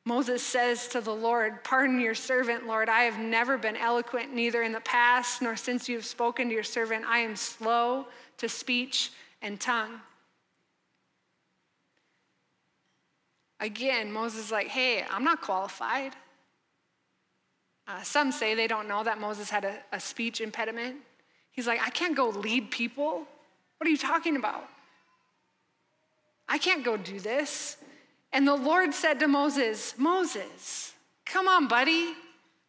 Moses 0.04 0.42
says 0.42 0.88
to 0.90 1.02
the 1.02 1.14
Lord, 1.14 1.64
Pardon 1.64 2.00
your 2.00 2.16
servant, 2.16 2.66
Lord. 2.66 2.90
I 2.90 3.04
have 3.04 3.20
never 3.20 3.58
been 3.58 3.76
eloquent, 3.76 4.34
neither 4.34 4.64
in 4.64 4.72
the 4.72 4.80
past 4.82 5.42
nor 5.42 5.56
since 5.56 5.90
you 5.90 5.96
have 5.98 6.06
spoken 6.06 6.48
to 6.48 6.54
your 6.54 6.64
servant. 6.64 7.06
I 7.06 7.20
am 7.20 7.36
slow 7.36 8.08
to 8.38 8.48
speech 8.48 9.12
and 9.42 9.60
tongue. 9.60 10.00
Again, 13.60 14.12
Moses 14.12 14.46
is 14.46 14.52
like, 14.52 14.68
hey, 14.68 15.04
I'm 15.10 15.24
not 15.24 15.42
qualified. 15.42 16.14
Uh, 17.88 18.02
some 18.04 18.32
say 18.32 18.54
they 18.54 18.68
don't 18.68 18.88
know 18.88 19.04
that 19.04 19.20
Moses 19.20 19.50
had 19.50 19.66
a, 19.66 19.78
a 19.92 20.00
speech 20.00 20.42
impediment. 20.42 20.98
He's 21.52 21.66
like, 21.66 21.82
I 21.82 21.90
can't 21.90 22.16
go 22.16 22.30
lead 22.30 22.70
people. 22.70 23.26
What 23.78 23.88
are 23.88 23.90
you 23.90 23.98
talking 23.98 24.36
about? 24.36 24.68
I 26.48 26.58
can't 26.58 26.84
go 26.84 26.98
do 26.98 27.20
this. 27.20 27.78
And 28.34 28.48
the 28.48 28.56
Lord 28.56 28.94
said 28.94 29.20
to 29.22 29.28
Moses, 29.28 29.96
Moses, 29.98 30.94
come 31.26 31.48
on, 31.48 31.68
buddy. 31.68 32.14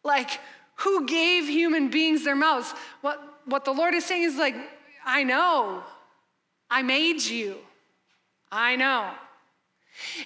Like, 0.03 0.39
who 0.75 1.05
gave 1.05 1.47
human 1.47 1.89
beings 1.89 2.23
their 2.23 2.35
mouths? 2.35 2.73
What, 3.01 3.21
what 3.45 3.65
the 3.65 3.71
Lord 3.73 3.93
is 3.93 4.05
saying 4.05 4.23
is 4.23 4.37
like, 4.37 4.55
I 5.05 5.23
know. 5.23 5.83
I 6.69 6.81
made 6.81 7.21
you. 7.21 7.57
I 8.51 8.75
know. 8.75 9.11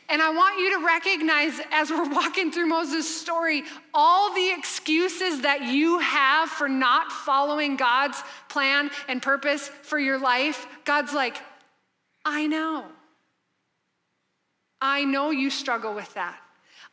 And 0.10 0.22
I 0.22 0.30
want 0.30 0.60
you 0.60 0.78
to 0.80 0.86
recognize 0.86 1.60
as 1.72 1.90
we're 1.90 2.10
walking 2.10 2.52
through 2.52 2.68
Moses' 2.68 3.22
story, 3.22 3.64
all 3.94 4.34
the 4.34 4.52
excuses 4.52 5.42
that 5.42 5.64
you 5.64 6.00
have 6.00 6.50
for 6.50 6.70
not 6.70 7.12
following 7.12 7.76
God's 7.76 8.22
plan 8.50 8.92
and 9.08 9.22
purpose 9.22 9.68
for 9.68 10.00
your 10.00 10.20
life. 10.20 10.68
God's 10.86 11.14
like, 11.14 11.38
I 12.26 12.48
know. 12.48 12.86
I 14.82 15.06
know 15.06 15.32
you 15.32 15.50
struggle 15.50 15.94
with 15.94 16.14
that. 16.14 16.40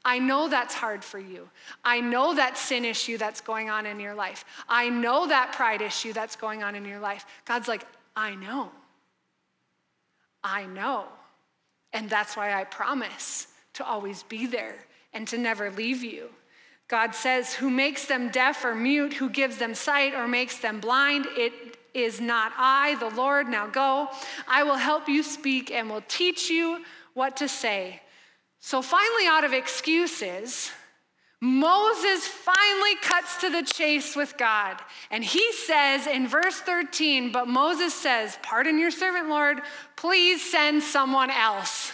I 0.05 0.19
know 0.19 0.49
that's 0.49 0.75
hard 0.75 1.05
for 1.05 1.19
you. 1.19 1.49
I 1.85 2.01
know 2.01 2.35
that 2.35 2.57
sin 2.57 2.85
issue 2.85 3.19
that's 3.19 3.40
going 3.40 3.69
on 3.69 3.85
in 3.85 4.01
your 4.01 4.14
life. 4.14 4.45
I 4.69 4.88
know 4.88 5.27
that 5.29 5.53
pride 5.53 5.83
issue 5.83 6.12
that's 6.12 6.37
going 6.37 6.62
on 6.62 6.75
in 6.75 6.85
your 6.85 7.01
life. 7.01 7.27
God's 7.45 7.69
like, 7.69 7.85
I 8.16 8.35
know. 8.35 8.71
I 10.43 10.64
know. 10.64 11.07
And 11.92 12.09
that's 12.09 12.37
why 12.37 12.53
I 12.55 12.64
promise 12.64 13.48
to 13.74 13.85
always 13.85 14.22
be 14.24 14.46
there 14.46 14.76
and 15.12 15.26
to 15.29 15.38
never 15.38 15.70
leave 15.70 16.03
you. 16.03 16.31
God 16.88 17.14
says, 17.14 17.55
Who 17.55 17.70
makes 17.70 18.07
them 18.07 18.31
deaf 18.31 18.64
or 18.64 18.74
mute, 18.74 19.14
who 19.14 19.29
gives 19.31 19.59
them 19.59 19.74
sight 19.74 20.14
or 20.14 20.26
makes 20.26 20.59
them 20.59 20.81
blind, 20.81 21.26
it 21.37 21.79
is 21.94 22.20
not 22.20 22.53
I, 22.57 22.96
the 22.96 23.11
Lord. 23.11 23.48
Now 23.48 23.66
go. 23.66 24.09
I 24.48 24.62
will 24.62 24.76
help 24.76 25.09
you 25.09 25.22
speak 25.22 25.70
and 25.70 25.88
will 25.88 26.05
teach 26.09 26.50
you 26.50 26.85
what 27.14 27.37
to 27.38 27.48
say. 27.48 28.03
So 28.61 28.83
finally, 28.83 29.26
out 29.26 29.44
of 29.44 29.53
excuses, 29.53 30.70
Moses 31.40 32.26
finally 32.26 32.96
cuts 33.00 33.40
to 33.40 33.50
the 33.50 33.62
chase 33.62 34.14
with 34.14 34.37
God. 34.37 34.76
And 35.11 35.24
he 35.24 35.53
says 35.53 36.07
in 36.07 36.29
verse 36.29 36.61
13, 36.61 37.33
but 37.33 37.48
Moses 37.48 37.94
says, 37.94 38.38
Pardon 38.42 38.79
your 38.79 38.90
servant, 38.90 39.29
Lord, 39.29 39.61
please 39.96 40.42
send 40.50 40.83
someone 40.83 41.31
else. 41.31 41.92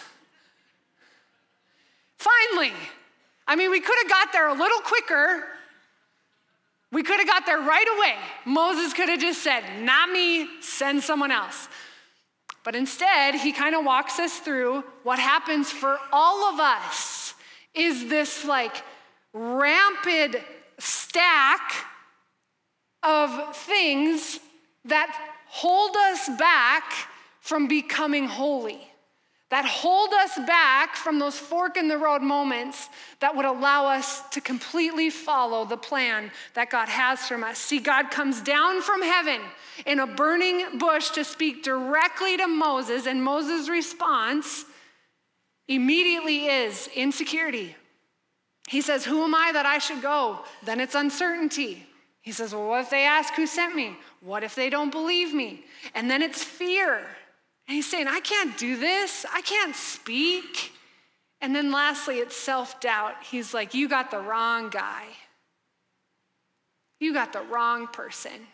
Finally. 2.18 2.72
I 3.46 3.54
mean, 3.54 3.70
we 3.70 3.80
could 3.80 3.96
have 4.02 4.08
got 4.08 4.32
there 4.32 4.48
a 4.48 4.54
little 4.54 4.80
quicker. 4.80 5.44
We 6.90 7.02
could 7.02 7.18
have 7.18 7.28
got 7.28 7.46
there 7.46 7.60
right 7.60 7.86
away. 7.96 8.14
Moses 8.44 8.92
could 8.92 9.08
have 9.08 9.20
just 9.20 9.42
said, 9.42 9.62
Not 9.80 10.10
me, 10.10 10.48
send 10.60 11.02
someone 11.02 11.30
else. 11.30 11.68
But 12.64 12.74
instead, 12.74 13.36
he 13.36 13.52
kind 13.52 13.76
of 13.76 13.84
walks 13.84 14.18
us 14.18 14.40
through 14.40 14.82
what 15.04 15.20
happens 15.20 15.70
for 15.70 15.98
all 16.12 16.52
of 16.52 16.58
us 16.58 17.34
is 17.74 18.08
this 18.08 18.44
like, 18.44 18.82
rampant 19.36 20.36
stack 20.78 21.60
of 23.02 23.54
things 23.54 24.40
that 24.86 25.14
hold 25.46 25.94
us 25.96 26.28
back 26.38 26.84
from 27.40 27.68
becoming 27.68 28.26
holy, 28.26 28.80
that 29.50 29.66
hold 29.66 30.12
us 30.14 30.36
back 30.46 30.96
from 30.96 31.18
those 31.18 31.38
fork 31.38 31.76
in 31.76 31.86
the 31.86 31.98
road 31.98 32.22
moments 32.22 32.88
that 33.20 33.36
would 33.36 33.44
allow 33.44 33.86
us 33.86 34.22
to 34.30 34.40
completely 34.40 35.10
follow 35.10 35.66
the 35.66 35.76
plan 35.76 36.30
that 36.54 36.70
God 36.70 36.88
has 36.88 37.20
from 37.28 37.44
us. 37.44 37.58
See, 37.58 37.78
God 37.78 38.10
comes 38.10 38.40
down 38.40 38.80
from 38.80 39.02
heaven 39.02 39.40
in 39.84 40.00
a 40.00 40.06
burning 40.06 40.78
bush 40.78 41.10
to 41.10 41.24
speak 41.24 41.62
directly 41.62 42.38
to 42.38 42.48
Moses, 42.48 43.06
and 43.06 43.22
Moses' 43.22 43.68
response 43.68 44.64
immediately 45.68 46.46
is 46.46 46.88
insecurity. 46.96 47.76
He 48.68 48.80
says, 48.80 49.04
Who 49.04 49.22
am 49.24 49.34
I 49.34 49.52
that 49.52 49.66
I 49.66 49.78
should 49.78 50.02
go? 50.02 50.40
Then 50.64 50.80
it's 50.80 50.94
uncertainty. 50.94 51.86
He 52.20 52.32
says, 52.32 52.52
Well, 52.52 52.68
what 52.68 52.80
if 52.80 52.90
they 52.90 53.04
ask 53.04 53.34
who 53.34 53.46
sent 53.46 53.74
me? 53.74 53.96
What 54.20 54.42
if 54.42 54.54
they 54.54 54.70
don't 54.70 54.90
believe 54.90 55.32
me? 55.32 55.64
And 55.94 56.10
then 56.10 56.22
it's 56.22 56.42
fear. 56.42 56.96
And 57.68 57.74
he's 57.74 57.88
saying, 57.88 58.08
I 58.08 58.20
can't 58.20 58.56
do 58.58 58.76
this. 58.76 59.24
I 59.32 59.40
can't 59.42 59.74
speak. 59.74 60.72
And 61.40 61.54
then 61.54 61.70
lastly, 61.70 62.18
it's 62.18 62.36
self 62.36 62.80
doubt. 62.80 63.14
He's 63.22 63.54
like, 63.54 63.74
You 63.74 63.88
got 63.88 64.10
the 64.10 64.20
wrong 64.20 64.70
guy. 64.70 65.04
You 66.98 67.12
got 67.12 67.32
the 67.32 67.42
wrong 67.42 67.86
person. 67.88 68.46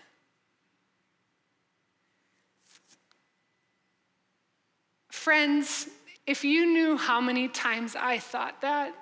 Friends, 5.11 5.89
if 6.27 6.45
you 6.45 6.67
knew 6.67 6.97
how 6.97 7.21
many 7.21 7.47
times 7.47 7.95
I 7.95 8.19
thought 8.19 8.61
that, 8.63 8.93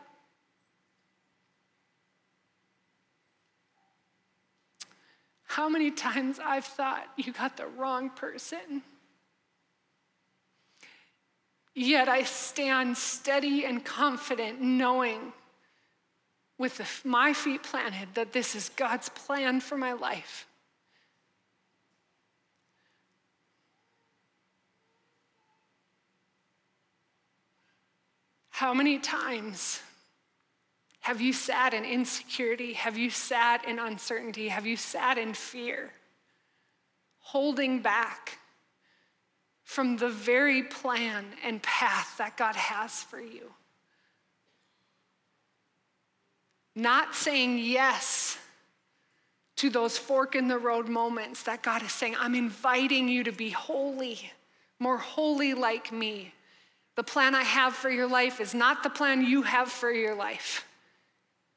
how 5.51 5.69
many 5.69 5.91
times 5.91 6.39
I've 6.39 6.65
thought 6.65 7.09
you 7.17 7.33
got 7.33 7.57
the 7.57 7.67
wrong 7.67 8.09
person. 8.11 8.83
Yet 11.75 12.09
I 12.09 12.23
stand 12.23 12.97
steady 12.97 13.65
and 13.65 13.85
confident, 13.85 14.61
knowing 14.61 15.33
with 16.57 16.77
the, 16.77 16.87
my 17.03 17.33
feet 17.33 17.65
planted 17.65 18.11
that 18.15 18.33
this 18.33 18.55
is 18.55 18.69
God's 18.77 19.09
plan 19.09 19.61
for 19.61 19.77
my 19.77 19.93
life. 19.93 20.47
How 28.51 28.73
many 28.73 29.01
times 29.01 29.83
have 31.11 31.21
you 31.21 31.33
sat 31.33 31.75
in 31.75 31.85
insecurity? 31.85 32.75
Have 32.75 32.97
you 32.97 33.11
sat 33.11 33.65
in 33.65 33.81
uncertainty? 33.81 34.47
Have 34.47 34.65
you 34.65 34.77
sat 34.77 35.19
in 35.19 35.35
fear? 35.35 35.91
Holding 37.19 37.81
back 37.81 38.39
from 39.65 39.97
the 39.97 40.09
very 40.09 40.63
plan 40.63 41.25
and 41.43 41.61
path 41.65 42.15
that 42.19 42.37
God 42.37 42.55
has 42.55 43.03
for 43.03 43.19
you. 43.21 43.51
Not 46.77 47.17
saying 47.17 47.59
yes 47.59 48.39
to 49.57 49.69
those 49.69 49.99
fork 49.99 50.37
in 50.37 50.47
the 50.47 50.59
road 50.59 50.89
moments 50.89 51.43
that 51.43 51.61
God 51.61 51.83
is 51.83 51.91
saying, 51.91 52.15
I'm 52.21 52.37
inviting 52.37 53.09
you 53.09 53.25
to 53.25 53.33
be 53.33 53.51
holy, 53.51 54.31
more 54.79 54.99
holy 54.99 55.55
like 55.55 55.91
me. 55.91 56.33
The 56.95 57.03
plan 57.03 57.35
I 57.35 57.43
have 57.43 57.75
for 57.75 57.91
your 57.91 58.07
life 58.07 58.41
is 58.41 58.55
not 58.55 58.85
the 58.85 58.91
plan 58.91 59.25
you 59.25 59.43
have 59.43 59.73
for 59.73 59.91
your 59.91 60.15
life. 60.15 60.69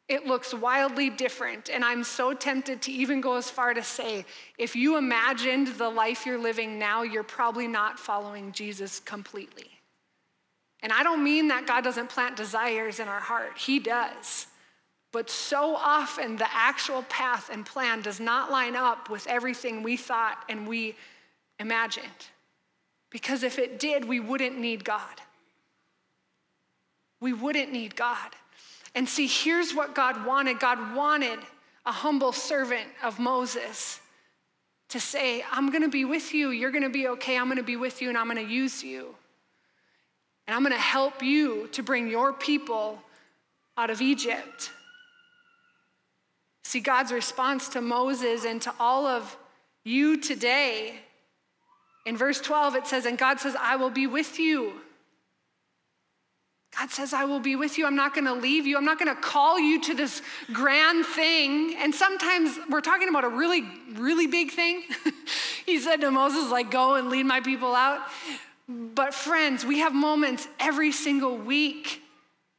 It 0.09 0.25
looks 0.25 0.53
wildly 0.53 1.09
different. 1.09 1.69
And 1.69 1.83
I'm 1.83 2.03
so 2.03 2.33
tempted 2.33 2.81
to 2.83 2.91
even 2.91 3.21
go 3.21 3.35
as 3.35 3.49
far 3.49 3.73
to 3.73 3.83
say 3.83 4.25
if 4.57 4.75
you 4.75 4.97
imagined 4.97 5.67
the 5.67 5.89
life 5.89 6.25
you're 6.25 6.37
living 6.37 6.77
now, 6.77 7.03
you're 7.03 7.23
probably 7.23 7.67
not 7.67 7.99
following 7.99 8.51
Jesus 8.51 8.99
completely. 8.99 9.69
And 10.81 10.91
I 10.91 11.03
don't 11.03 11.23
mean 11.23 11.47
that 11.47 11.65
God 11.65 11.83
doesn't 11.85 12.09
plant 12.09 12.35
desires 12.35 12.99
in 12.99 13.07
our 13.07 13.21
heart, 13.21 13.57
He 13.57 13.79
does. 13.79 14.47
But 15.13 15.29
so 15.29 15.75
often, 15.75 16.35
the 16.37 16.51
actual 16.51 17.03
path 17.03 17.49
and 17.51 17.65
plan 17.65 18.01
does 18.01 18.19
not 18.19 18.51
line 18.51 18.75
up 18.75 19.09
with 19.09 19.27
everything 19.27 19.83
we 19.83 19.95
thought 19.95 20.43
and 20.49 20.67
we 20.67 20.95
imagined. 21.59 22.05
Because 23.11 23.43
if 23.43 23.59
it 23.59 23.79
did, 23.79 24.03
we 24.05 24.19
wouldn't 24.19 24.57
need 24.57 24.83
God. 24.83 25.21
We 27.21 27.31
wouldn't 27.31 27.71
need 27.71 27.95
God. 27.95 28.35
And 28.95 29.07
see, 29.09 29.27
here's 29.27 29.73
what 29.73 29.95
God 29.95 30.25
wanted 30.25 30.59
God 30.59 30.95
wanted 30.95 31.39
a 31.85 31.91
humble 31.91 32.31
servant 32.31 32.87
of 33.03 33.19
Moses 33.19 33.99
to 34.89 34.99
say, 34.99 35.43
I'm 35.51 35.69
going 35.71 35.81
to 35.81 35.89
be 35.89 36.05
with 36.05 36.33
you. 36.33 36.51
You're 36.51 36.71
going 36.71 36.83
to 36.83 36.89
be 36.89 37.07
okay. 37.09 37.37
I'm 37.37 37.45
going 37.45 37.57
to 37.57 37.63
be 37.63 37.75
with 37.75 38.01
you 38.01 38.09
and 38.09 38.17
I'm 38.17 38.29
going 38.29 38.45
to 38.45 38.53
use 38.53 38.83
you. 38.83 39.15
And 40.47 40.55
I'm 40.55 40.61
going 40.61 40.73
to 40.73 40.79
help 40.79 41.23
you 41.23 41.67
to 41.71 41.81
bring 41.81 42.07
your 42.07 42.31
people 42.31 42.99
out 43.77 43.89
of 43.89 44.01
Egypt. 44.01 44.71
See, 46.63 46.79
God's 46.79 47.11
response 47.11 47.69
to 47.69 47.81
Moses 47.81 48.45
and 48.45 48.61
to 48.61 48.73
all 48.79 49.05
of 49.05 49.35
you 49.83 50.21
today, 50.21 50.93
in 52.05 52.15
verse 52.15 52.39
12, 52.39 52.75
it 52.75 52.87
says, 52.87 53.05
And 53.05 53.17
God 53.17 53.39
says, 53.39 53.55
I 53.59 53.75
will 53.75 53.89
be 53.89 54.07
with 54.07 54.39
you. 54.39 54.73
God 56.79 56.89
says, 56.89 57.13
I 57.13 57.25
will 57.25 57.39
be 57.39 57.55
with 57.55 57.77
you. 57.77 57.85
I'm 57.85 57.95
not 57.95 58.15
going 58.15 58.25
to 58.25 58.33
leave 58.33 58.65
you. 58.65 58.77
I'm 58.77 58.85
not 58.85 58.97
going 58.97 59.13
to 59.13 59.21
call 59.21 59.59
you 59.59 59.81
to 59.81 59.93
this 59.93 60.21
grand 60.51 61.05
thing. 61.05 61.75
And 61.77 61.93
sometimes 61.93 62.57
we're 62.69 62.81
talking 62.81 63.09
about 63.09 63.23
a 63.23 63.29
really, 63.29 63.63
really 63.93 64.25
big 64.27 64.51
thing. 64.51 64.83
he 65.65 65.79
said 65.79 66.01
to 66.01 66.09
Moses, 66.09 66.49
like, 66.51 66.71
go 66.71 66.95
and 66.95 67.09
lead 67.09 67.25
my 67.25 67.41
people 67.41 67.75
out. 67.75 68.01
But 68.67 69.13
friends, 69.13 69.63
we 69.63 69.79
have 69.79 69.93
moments 69.93 70.47
every 70.59 70.91
single 70.91 71.37
week 71.37 72.01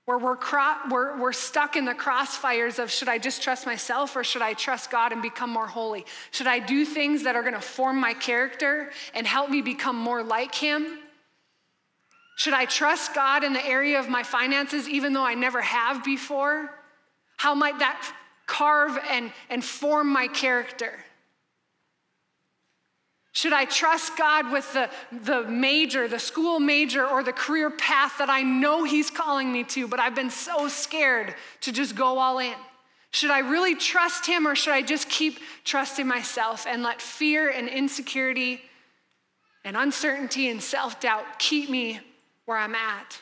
where 0.04 0.18
we're, 0.18 0.36
cro- 0.36 0.76
we're, 0.90 1.18
we're 1.18 1.32
stuck 1.32 1.76
in 1.76 1.84
the 1.84 1.94
crossfires 1.94 2.78
of 2.78 2.90
should 2.90 3.08
I 3.08 3.18
just 3.18 3.42
trust 3.42 3.64
myself 3.66 4.14
or 4.14 4.22
should 4.22 4.42
I 4.42 4.52
trust 4.52 4.90
God 4.90 5.12
and 5.12 5.22
become 5.22 5.50
more 5.50 5.66
holy? 5.66 6.04
Should 6.30 6.46
I 6.46 6.58
do 6.58 6.84
things 6.84 7.22
that 7.24 7.36
are 7.36 7.42
going 7.42 7.54
to 7.54 7.60
form 7.60 7.98
my 7.98 8.12
character 8.12 8.90
and 9.14 9.26
help 9.26 9.50
me 9.50 9.62
become 9.62 9.96
more 9.96 10.22
like 10.22 10.54
Him? 10.54 10.98
Should 12.36 12.54
I 12.54 12.64
trust 12.64 13.14
God 13.14 13.44
in 13.44 13.52
the 13.52 13.64
area 13.64 13.98
of 13.98 14.08
my 14.08 14.22
finances 14.22 14.88
even 14.88 15.12
though 15.12 15.24
I 15.24 15.34
never 15.34 15.60
have 15.60 16.04
before? 16.04 16.70
How 17.36 17.54
might 17.54 17.78
that 17.78 18.12
carve 18.46 18.98
and, 19.10 19.32
and 19.50 19.64
form 19.64 20.12
my 20.12 20.26
character? 20.28 20.92
Should 23.32 23.52
I 23.52 23.64
trust 23.64 24.16
God 24.16 24.52
with 24.52 24.72
the, 24.72 24.88
the 25.10 25.42
major, 25.42 26.06
the 26.06 26.20
school 26.20 26.60
major, 26.60 27.04
or 27.04 27.24
the 27.24 27.32
career 27.32 27.68
path 27.68 28.18
that 28.18 28.30
I 28.30 28.42
know 28.42 28.84
He's 28.84 29.10
calling 29.10 29.52
me 29.52 29.64
to, 29.64 29.88
but 29.88 29.98
I've 29.98 30.14
been 30.14 30.30
so 30.30 30.68
scared 30.68 31.34
to 31.62 31.72
just 31.72 31.96
go 31.96 32.18
all 32.18 32.38
in? 32.38 32.54
Should 33.10 33.32
I 33.32 33.40
really 33.40 33.74
trust 33.74 34.24
Him, 34.24 34.46
or 34.46 34.54
should 34.54 34.72
I 34.72 34.82
just 34.82 35.08
keep 35.08 35.40
trusting 35.64 36.06
myself 36.06 36.64
and 36.68 36.84
let 36.84 37.02
fear 37.02 37.50
and 37.50 37.68
insecurity 37.68 38.62
and 39.64 39.76
uncertainty 39.76 40.48
and 40.48 40.62
self 40.62 41.00
doubt 41.00 41.40
keep 41.40 41.68
me 41.68 42.00
where 42.46 42.58
I'm 42.58 42.74
at. 42.74 43.20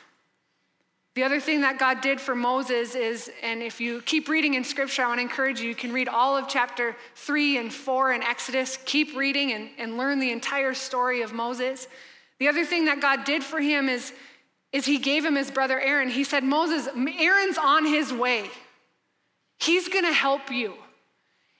The 1.15 1.23
other 1.23 1.39
thing 1.39 1.61
that 1.61 1.77
God 1.77 2.01
did 2.01 2.19
for 2.19 2.33
Moses 2.33 2.95
is, 2.95 3.29
and 3.43 3.61
if 3.61 3.79
you 3.79 4.01
keep 4.01 4.27
reading 4.27 4.55
in 4.55 4.63
scripture, 4.63 5.03
I 5.03 5.07
want 5.07 5.19
to 5.19 5.21
encourage 5.21 5.61
you, 5.61 5.69
you 5.69 5.75
can 5.75 5.93
read 5.93 6.07
all 6.07 6.35
of 6.35 6.47
chapter 6.47 6.95
three 7.13 7.57
and 7.57 7.71
four 7.71 8.13
in 8.13 8.23
Exodus. 8.23 8.79
Keep 8.85 9.15
reading 9.15 9.51
and, 9.53 9.69
and 9.77 9.97
learn 9.97 10.19
the 10.19 10.31
entire 10.31 10.73
story 10.73 11.21
of 11.21 11.31
Moses. 11.31 11.87
The 12.39 12.47
other 12.47 12.65
thing 12.65 12.85
that 12.85 12.99
God 12.99 13.25
did 13.25 13.43
for 13.43 13.59
him 13.59 13.89
is, 13.89 14.11
is 14.71 14.85
he 14.85 14.97
gave 14.97 15.23
him 15.23 15.35
his 15.35 15.51
brother 15.51 15.79
Aaron. 15.79 16.09
He 16.09 16.23
said, 16.23 16.43
Moses, 16.43 16.87
Aaron's 17.19 17.59
on 17.59 17.85
his 17.85 18.11
way. 18.11 18.49
He's 19.59 19.87
going 19.89 20.05
to 20.05 20.13
help 20.13 20.49
you. 20.49 20.73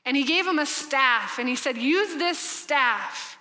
And 0.04 0.18
he 0.18 0.24
gave 0.24 0.48
him 0.48 0.60
a 0.60 0.66
staff, 0.66 1.38
and 1.38 1.48
he 1.48 1.56
said, 1.56 1.78
Use 1.78 2.16
this 2.16 2.40
staff 2.40 3.38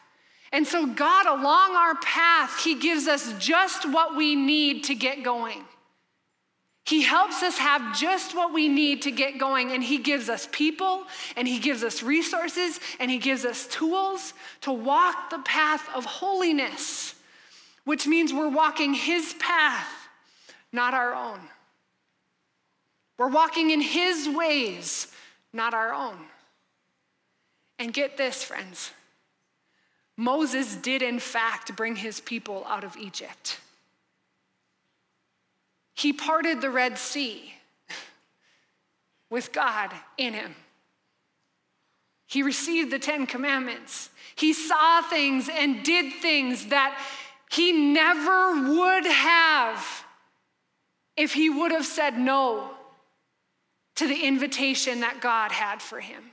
and 0.52 0.66
so, 0.66 0.86
God, 0.86 1.26
along 1.26 1.74
our 1.74 1.94
path, 1.96 2.62
He 2.62 2.74
gives 2.74 3.08
us 3.08 3.32
just 3.38 3.90
what 3.90 4.14
we 4.14 4.36
need 4.36 4.84
to 4.84 4.94
get 4.94 5.22
going. 5.22 5.64
He 6.84 7.00
helps 7.00 7.42
us 7.42 7.56
have 7.56 7.96
just 7.96 8.34
what 8.34 8.52
we 8.52 8.68
need 8.68 9.02
to 9.02 9.10
get 9.10 9.38
going, 9.38 9.72
and 9.72 9.82
He 9.82 9.96
gives 9.96 10.28
us 10.28 10.46
people, 10.52 11.04
and 11.36 11.48
He 11.48 11.58
gives 11.58 11.82
us 11.82 12.02
resources, 12.02 12.80
and 13.00 13.10
He 13.10 13.16
gives 13.16 13.46
us 13.46 13.66
tools 13.68 14.34
to 14.60 14.72
walk 14.72 15.30
the 15.30 15.38
path 15.38 15.88
of 15.94 16.04
holiness, 16.04 17.14
which 17.84 18.06
means 18.06 18.32
we're 18.32 18.48
walking 18.48 18.92
His 18.92 19.34
path, 19.38 19.88
not 20.70 20.92
our 20.92 21.14
own. 21.14 21.40
We're 23.16 23.28
walking 23.28 23.70
in 23.70 23.80
His 23.80 24.28
ways, 24.28 25.06
not 25.54 25.72
our 25.72 25.94
own. 25.94 26.18
And 27.78 27.92
get 27.92 28.18
this, 28.18 28.44
friends 28.44 28.90
Moses 30.16 30.76
did, 30.76 31.02
in 31.02 31.18
fact, 31.18 31.74
bring 31.74 31.96
his 31.96 32.20
people 32.20 32.64
out 32.68 32.84
of 32.84 32.96
Egypt. 32.96 33.60
He 35.94 36.12
parted 36.12 36.60
the 36.60 36.70
Red 36.70 36.98
Sea 36.98 37.54
with 39.30 39.52
God 39.52 39.92
in 40.18 40.34
him. 40.34 40.54
He 42.26 42.42
received 42.42 42.90
the 42.90 42.98
Ten 42.98 43.26
Commandments. 43.26 44.10
He 44.36 44.52
saw 44.52 45.02
things 45.02 45.50
and 45.50 45.82
did 45.82 46.14
things 46.14 46.66
that 46.66 46.98
He 47.50 47.72
never 47.72 48.72
would 48.72 49.04
have 49.04 50.04
if 51.16 51.34
he 51.34 51.50
would 51.50 51.70
have 51.72 51.84
said 51.84 52.18
no 52.18 52.70
to 53.96 54.06
the 54.06 54.26
invitation 54.26 55.00
that 55.00 55.20
God 55.20 55.52
had 55.52 55.82
for 55.82 56.00
him. 56.00 56.30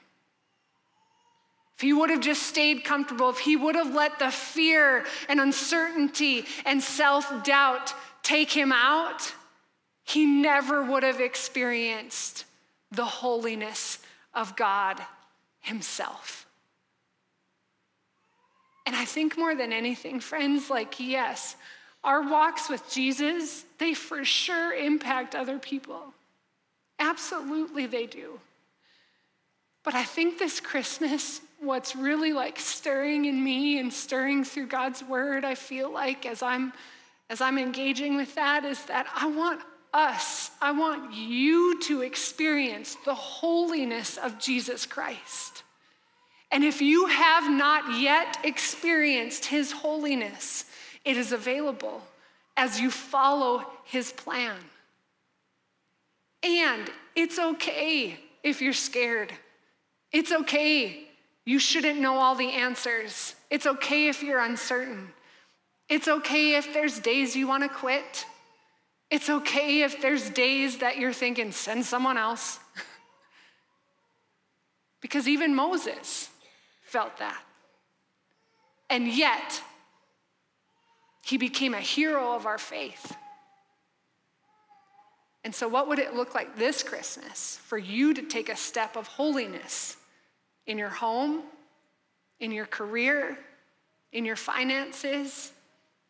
If 1.80 1.84
he 1.84 1.94
would 1.94 2.10
have 2.10 2.20
just 2.20 2.44
stayed 2.44 2.84
comfortable, 2.84 3.30
if 3.30 3.40
he 3.40 3.56
would 3.56 3.76
have 3.76 3.96
let 3.96 4.20
the 4.20 4.32
fear 4.32 5.06
and 5.30 5.40
uncertainty 5.40 6.44
and 6.66 6.84
self 6.84 7.46
doubt 7.46 7.94
take 8.22 8.52
him 8.52 8.74
out, 8.74 9.34
he 10.04 10.26
never 10.26 10.84
would 10.84 11.04
have 11.04 11.22
experienced 11.22 12.44
the 12.92 13.06
holiness 13.06 14.00
of 14.34 14.58
God 14.58 15.02
himself. 15.62 16.46
And 18.86 18.94
I 18.94 19.06
think 19.06 19.38
more 19.38 19.56
than 19.56 19.72
anything, 19.72 20.20
friends, 20.20 20.70
like, 20.70 21.00
yes, 21.00 21.56
our 22.04 22.30
walks 22.30 22.68
with 22.68 22.92
Jesus, 22.92 23.64
they 23.78 23.94
for 23.94 24.26
sure 24.26 24.74
impact 24.74 25.34
other 25.34 25.58
people. 25.58 26.14
Absolutely, 27.00 27.86
they 27.86 28.06
do. 28.06 28.38
But 29.86 29.96
I 29.96 30.04
think 30.04 30.40
this 30.40 30.60
Christmas, 30.60 31.40
what's 31.60 31.96
really 31.96 32.34
like 32.34 32.60
stirring 32.60 33.26
in 33.26 33.44
me 33.44 33.80
and 33.80 33.92
stirring 33.92 34.44
through 34.44 34.68
God's 34.68 35.04
word, 35.04 35.44
I 35.46 35.56
feel 35.56 35.92
like 35.92 36.26
as 36.26 36.42
I'm 36.42 36.74
as 37.30 37.42
I'm 37.42 37.60
engaging 37.60 38.16
with 38.16 38.34
that 38.36 38.66
is 38.66 38.84
that 38.86 39.06
I 39.16 39.28
want 39.28 39.62
us, 39.94 40.50
I 40.62 40.72
want 40.72 41.14
you 41.14 41.80
to 41.82 42.02
experience 42.02 42.98
the 43.06 43.14
holiness 43.14 44.18
of 44.18 44.40
Jesus 44.40 44.86
Christ. 44.86 45.64
And 46.52 46.64
if 46.64 46.82
you 46.82 47.06
have 47.06 47.50
not 47.50 48.00
yet 48.00 48.40
experienced 48.44 49.46
his 49.46 49.72
holiness, 49.72 50.66
it 51.06 51.18
is 51.18 51.32
available 51.32 52.02
as 52.58 52.80
you 52.80 52.90
follow 52.90 53.64
his 53.86 54.12
plan. 54.12 54.58
And 56.42 56.90
it's 57.16 57.38
okay 57.38 58.18
if 58.44 58.62
you're 58.62 58.74
scared. 58.74 59.32
It's 60.12 60.32
okay. 60.32 61.09
You 61.50 61.58
shouldn't 61.58 62.00
know 62.00 62.20
all 62.20 62.36
the 62.36 62.52
answers. 62.52 63.34
It's 63.50 63.66
okay 63.66 64.08
if 64.08 64.22
you're 64.22 64.38
uncertain. 64.38 65.10
It's 65.90 66.08
okay 66.08 66.54
if 66.54 66.76
there's 66.76 67.00
days 67.00 67.36
you 67.36 67.48
want 67.48 67.64
to 67.64 67.70
quit. 67.70 68.28
It's 69.10 69.32
okay 69.32 69.82
if 69.82 70.00
there's 70.00 70.30
days 70.30 70.78
that 70.78 71.00
you're 71.00 71.12
thinking, 71.12 71.52
send 71.52 71.88
someone 71.88 72.20
else. 72.20 72.60
because 75.02 75.28
even 75.28 75.56
Moses 75.56 76.30
felt 76.84 77.18
that. 77.18 77.42
And 78.92 79.08
yet, 79.08 79.64
he 81.26 81.40
became 81.40 81.74
a 81.74 81.82
hero 81.82 82.36
of 82.36 82.46
our 82.46 82.60
faith. 82.60 83.16
And 85.44 85.56
so, 85.56 85.68
what 85.68 85.88
would 85.88 85.98
it 85.98 86.14
look 86.14 86.36
like 86.36 86.58
this 86.58 86.84
Christmas 86.84 87.58
for 87.64 87.80
you 87.80 88.14
to 88.14 88.22
take 88.22 88.50
a 88.50 88.56
step 88.56 88.96
of 88.96 89.08
holiness 89.08 89.96
in 90.68 90.78
your 90.78 90.90
home, 90.90 91.44
in 92.40 92.52
your 92.52 92.66
career, 92.66 93.38
in 94.12 94.26
your 94.26 94.36
finances, 94.36 95.52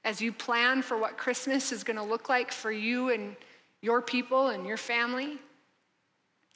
as 0.03 0.21
you 0.21 0.31
plan 0.31 0.81
for 0.81 0.97
what 0.97 1.17
Christmas 1.17 1.71
is 1.71 1.83
going 1.83 1.97
to 1.97 2.03
look 2.03 2.29
like 2.29 2.51
for 2.51 2.71
you 2.71 3.09
and 3.09 3.35
your 3.81 4.01
people 4.01 4.47
and 4.47 4.65
your 4.65 4.77
family? 4.77 5.37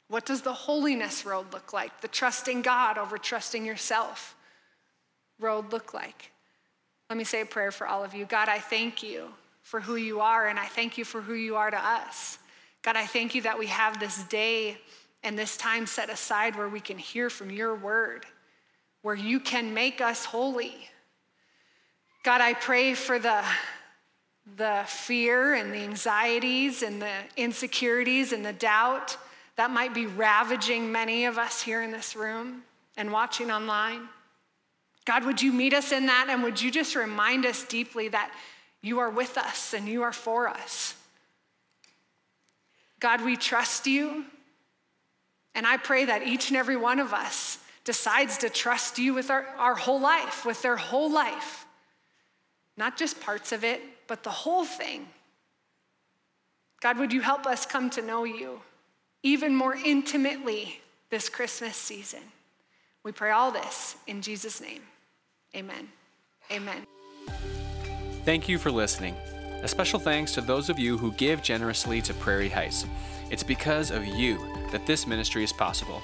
What 0.08 0.26
does 0.26 0.42
the 0.42 0.52
holiness 0.52 1.24
road 1.24 1.46
look 1.52 1.72
like? 1.72 2.00
The 2.00 2.08
trusting 2.08 2.62
God 2.62 2.98
over 2.98 3.18
trusting 3.18 3.64
yourself 3.64 4.36
road 5.40 5.72
look 5.72 5.94
like? 5.94 6.30
Let 7.10 7.18
me 7.18 7.24
say 7.24 7.42
a 7.42 7.46
prayer 7.46 7.70
for 7.70 7.86
all 7.86 8.04
of 8.04 8.14
you. 8.14 8.24
God, 8.24 8.48
I 8.48 8.58
thank 8.58 9.02
you 9.02 9.28
for 9.62 9.80
who 9.80 9.96
you 9.96 10.20
are, 10.20 10.48
and 10.48 10.58
I 10.58 10.66
thank 10.66 10.98
you 10.98 11.04
for 11.04 11.20
who 11.20 11.34
you 11.34 11.56
are 11.56 11.70
to 11.70 11.78
us. 11.78 12.38
God, 12.82 12.96
I 12.96 13.06
thank 13.06 13.34
you 13.34 13.42
that 13.42 13.58
we 13.58 13.66
have 13.66 13.98
this 13.98 14.22
day 14.24 14.78
and 15.24 15.38
this 15.38 15.56
time 15.56 15.86
set 15.86 16.10
aside 16.10 16.54
where 16.54 16.68
we 16.68 16.80
can 16.80 16.98
hear 16.98 17.30
from 17.30 17.50
your 17.50 17.74
word, 17.74 18.26
where 19.02 19.14
you 19.14 19.40
can 19.40 19.72
make 19.74 20.00
us 20.00 20.26
holy. 20.26 20.74
God, 22.22 22.42
I 22.42 22.52
pray 22.52 22.94
for 22.94 23.18
the, 23.18 23.42
the 24.56 24.84
fear 24.86 25.54
and 25.54 25.72
the 25.72 25.78
anxieties 25.78 26.82
and 26.82 27.00
the 27.00 27.12
insecurities 27.36 28.32
and 28.32 28.44
the 28.44 28.52
doubt 28.52 29.16
that 29.56 29.70
might 29.70 29.94
be 29.94 30.06
ravaging 30.06 30.92
many 30.92 31.24
of 31.24 31.38
us 31.38 31.62
here 31.62 31.82
in 31.82 31.90
this 31.90 32.14
room 32.14 32.62
and 32.96 33.10
watching 33.10 33.50
online. 33.50 34.08
God, 35.06 35.24
would 35.24 35.40
you 35.40 35.52
meet 35.52 35.74
us 35.74 35.92
in 35.92 36.06
that 36.06 36.26
and 36.28 36.42
would 36.42 36.60
you 36.60 36.70
just 36.70 36.94
remind 36.94 37.46
us 37.46 37.64
deeply 37.64 38.08
that 38.08 38.30
you 38.82 38.98
are 38.98 39.10
with 39.10 39.38
us 39.38 39.72
and 39.72 39.88
you 39.88 40.02
are 40.02 40.12
for 40.12 40.48
us? 40.48 40.94
God, 43.00 43.22
we 43.22 43.36
trust 43.36 43.86
you. 43.86 44.24
And 45.54 45.66
I 45.66 45.76
pray 45.76 46.04
that 46.04 46.26
each 46.26 46.48
and 46.48 46.56
every 46.56 46.76
one 46.76 46.98
of 46.98 47.12
us 47.12 47.58
decides 47.84 48.38
to 48.38 48.48
trust 48.48 48.98
you 48.98 49.14
with 49.14 49.30
our, 49.30 49.46
our 49.58 49.74
whole 49.74 50.00
life, 50.00 50.44
with 50.44 50.62
their 50.62 50.76
whole 50.76 51.10
life. 51.10 51.66
Not 52.76 52.96
just 52.96 53.20
parts 53.20 53.52
of 53.52 53.62
it, 53.62 53.80
but 54.08 54.22
the 54.22 54.30
whole 54.30 54.64
thing. 54.64 55.06
God, 56.80 56.98
would 56.98 57.12
you 57.12 57.20
help 57.20 57.46
us 57.46 57.64
come 57.66 57.88
to 57.90 58.02
know 58.02 58.24
you 58.24 58.60
even 59.22 59.54
more 59.54 59.74
intimately 59.74 60.80
this 61.10 61.28
Christmas 61.28 61.76
season? 61.76 62.20
We 63.04 63.12
pray 63.12 63.30
all 63.30 63.52
this 63.52 63.96
in 64.06 64.22
Jesus' 64.22 64.60
name. 64.60 64.82
Amen. 65.54 65.88
Amen. 66.50 66.86
Thank 68.24 68.48
you 68.48 68.58
for 68.58 68.70
listening. 68.70 69.14
A 69.62 69.68
special 69.68 69.98
thanks 69.98 70.32
to 70.32 70.40
those 70.40 70.68
of 70.68 70.78
you 70.78 70.98
who 70.98 71.12
give 71.12 71.42
generously 71.42 72.02
to 72.02 72.14
Prairie 72.14 72.48
Heights. 72.48 72.86
It's 73.30 73.42
because 73.42 73.90
of 73.90 74.04
you 74.04 74.38
that 74.74 74.84
this 74.86 75.06
ministry 75.06 75.44
is 75.44 75.52
possible. 75.52 76.02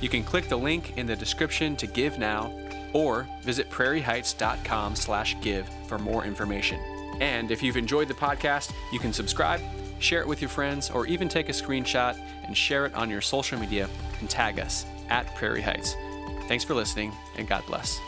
You 0.00 0.08
can 0.08 0.24
click 0.24 0.48
the 0.48 0.56
link 0.56 0.98
in 0.98 1.06
the 1.06 1.14
description 1.16 1.76
to 1.76 1.86
give 1.86 2.18
now 2.18 2.52
or 2.92 3.28
visit 3.42 3.70
prairieheights.com/give 3.70 5.68
for 5.86 5.98
more 5.98 6.24
information. 6.24 6.80
And 7.20 7.50
if 7.50 7.62
you've 7.62 7.76
enjoyed 7.76 8.08
the 8.08 8.14
podcast, 8.14 8.72
you 8.92 8.98
can 8.98 9.12
subscribe, 9.12 9.60
share 10.00 10.20
it 10.20 10.26
with 10.26 10.40
your 10.42 10.48
friends, 10.48 10.90
or 10.90 11.06
even 11.06 11.28
take 11.28 11.48
a 11.48 11.52
screenshot 11.52 12.18
and 12.44 12.56
share 12.56 12.86
it 12.86 12.94
on 12.94 13.08
your 13.08 13.20
social 13.20 13.58
media 13.58 13.88
and 14.20 14.28
tag 14.28 14.58
us 14.58 14.84
at 15.10 15.32
Prairie 15.36 15.62
Heights. 15.62 15.94
Thanks 16.48 16.64
for 16.64 16.74
listening, 16.74 17.12
and 17.36 17.46
God 17.46 17.64
bless. 17.66 18.00